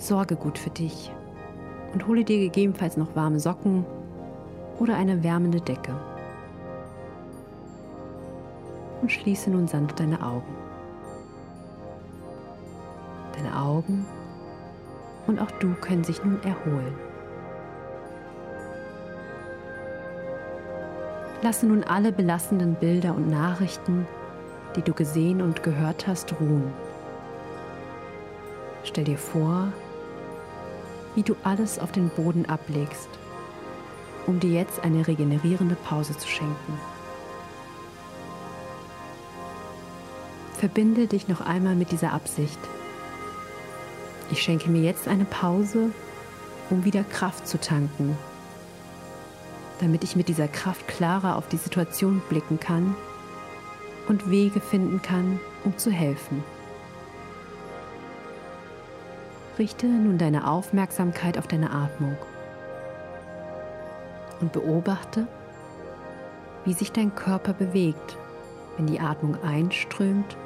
[0.00, 1.12] Sorge gut für dich
[1.92, 3.84] und hole dir gegebenenfalls noch warme Socken
[4.78, 5.94] oder eine wärmende Decke.
[9.02, 10.54] Und schließe nun sanft deine Augen.
[13.36, 14.06] Deine Augen
[15.26, 16.94] und auch du können sich nun erholen.
[21.42, 24.06] Lasse nun alle belastenden Bilder und Nachrichten,
[24.76, 26.72] die du gesehen und gehört hast, ruhen.
[28.82, 29.68] Stell dir vor,
[31.14, 33.10] wie du alles auf den Boden ablegst
[34.26, 36.80] um dir jetzt eine regenerierende Pause zu schenken.
[40.54, 42.58] Verbinde dich noch einmal mit dieser Absicht.
[44.30, 45.90] Ich schenke mir jetzt eine Pause,
[46.70, 48.16] um wieder Kraft zu tanken,
[49.80, 52.94] damit ich mit dieser Kraft klarer auf die Situation blicken kann
[54.08, 56.42] und Wege finden kann, um zu helfen.
[59.58, 62.16] Richte nun deine Aufmerksamkeit auf deine Atmung
[64.44, 65.26] und beobachte,
[66.66, 68.18] wie sich dein Körper bewegt,
[68.76, 70.36] wenn die Atmung einströmt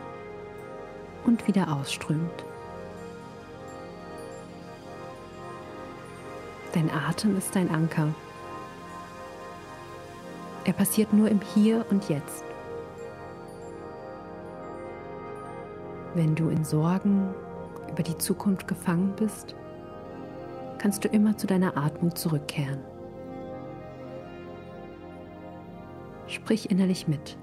[1.24, 2.44] und wieder ausströmt.
[6.74, 8.14] Dein Atem ist dein Anker.
[10.64, 12.44] Er passiert nur im Hier und Jetzt.
[16.14, 17.34] Wenn du in Sorgen
[17.90, 19.56] über die Zukunft gefangen bist,
[20.78, 22.97] kannst du immer zu deiner Atmung zurückkehren.
[26.28, 27.36] Sprich innerlich mit.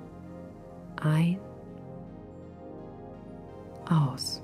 [1.02, 1.40] Ein,
[3.90, 4.42] aus.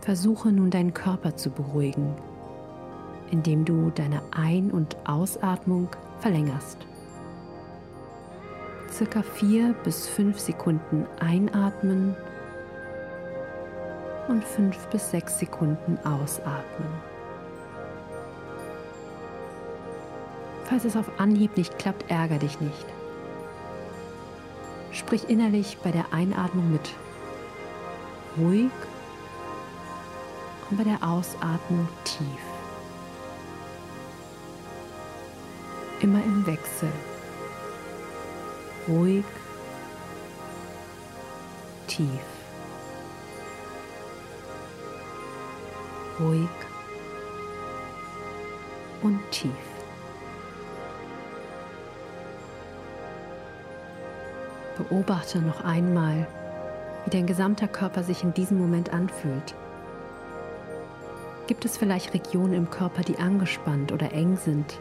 [0.00, 2.14] Versuche nun deinen Körper zu beruhigen,
[3.30, 5.88] indem du deine Ein- und Ausatmung
[6.18, 6.78] verlängerst.
[8.90, 12.14] Circa vier bis fünf Sekunden einatmen
[14.28, 17.11] und fünf bis sechs Sekunden ausatmen.
[20.72, 22.86] Falls es auf Anhieb nicht klappt, ärger dich nicht.
[24.90, 26.94] Sprich innerlich bei der Einatmung mit.
[28.38, 28.70] Ruhig
[30.70, 32.40] und bei der Ausatmung tief.
[36.00, 36.90] Immer im Wechsel.
[38.88, 39.24] Ruhig,
[41.86, 42.08] tief.
[46.18, 46.48] Ruhig
[49.02, 49.71] und tief.
[54.82, 56.26] Beobachte noch einmal,
[57.04, 59.54] wie dein gesamter Körper sich in diesem Moment anfühlt.
[61.46, 64.78] Gibt es vielleicht Regionen im Körper, die angespannt oder eng sind?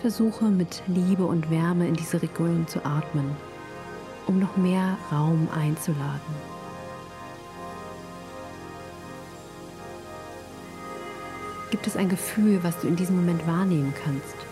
[0.00, 3.36] Versuche mit Liebe und Wärme in diese Region zu atmen,
[4.26, 6.34] um noch mehr Raum einzuladen.
[11.70, 14.47] Gibt es ein Gefühl, was du in diesem Moment wahrnehmen kannst?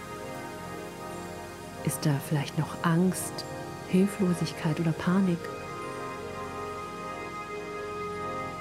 [1.97, 3.47] Ist da vielleicht noch Angst,
[3.89, 5.39] Hilflosigkeit oder Panik?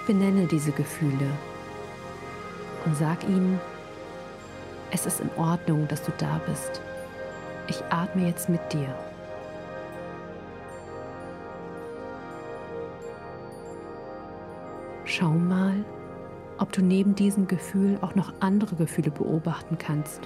[0.07, 1.29] Benenne diese Gefühle
[2.85, 3.59] und sag ihnen,
[4.91, 6.79] es ist in Ordnung, dass du da bist.
[7.67, 8.87] Ich atme jetzt mit dir.
[15.03, 15.83] Schau mal,
[16.57, 20.21] ob du neben diesem Gefühl auch noch andere Gefühle beobachten kannst.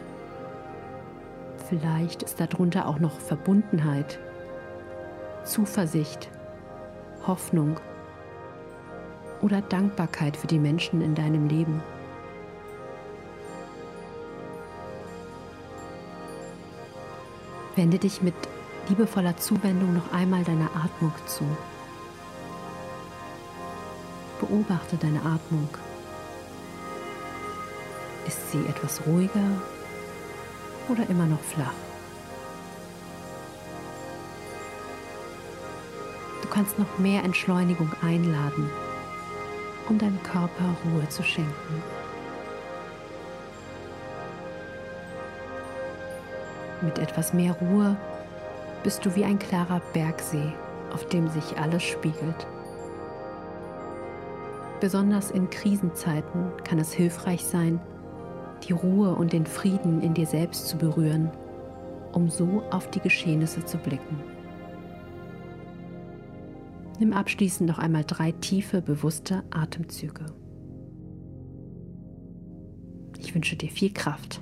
[1.70, 4.18] Vielleicht ist darunter auch noch Verbundenheit,
[5.44, 6.28] Zuversicht,
[7.28, 7.80] Hoffnung
[9.42, 11.84] oder Dankbarkeit für die Menschen in deinem Leben.
[17.76, 18.34] Wende dich mit
[18.90, 21.44] liebevoller Zuwendung noch einmal deiner Atmung zu.
[24.40, 25.70] Beobachte deine Atmung.
[28.26, 29.62] Ist sie etwas ruhiger
[30.90, 31.74] oder immer noch flach?
[36.42, 38.70] Du kannst noch mehr Entschleunigung einladen,
[39.88, 41.84] um deinem Körper Ruhe zu schenken.
[46.82, 47.98] Mit etwas mehr Ruhe
[48.84, 50.54] bist du wie ein klarer Bergsee,
[50.94, 52.48] auf dem sich alles spiegelt.
[54.80, 57.82] Besonders in Krisenzeiten kann es hilfreich sein,
[58.60, 61.32] die Ruhe und den Frieden in dir selbst zu berühren,
[62.12, 64.18] um so auf die Geschehnisse zu blicken.
[67.00, 70.26] Nimm abschließend noch einmal drei tiefe, bewusste Atemzüge.
[73.18, 74.42] Ich wünsche dir viel Kraft.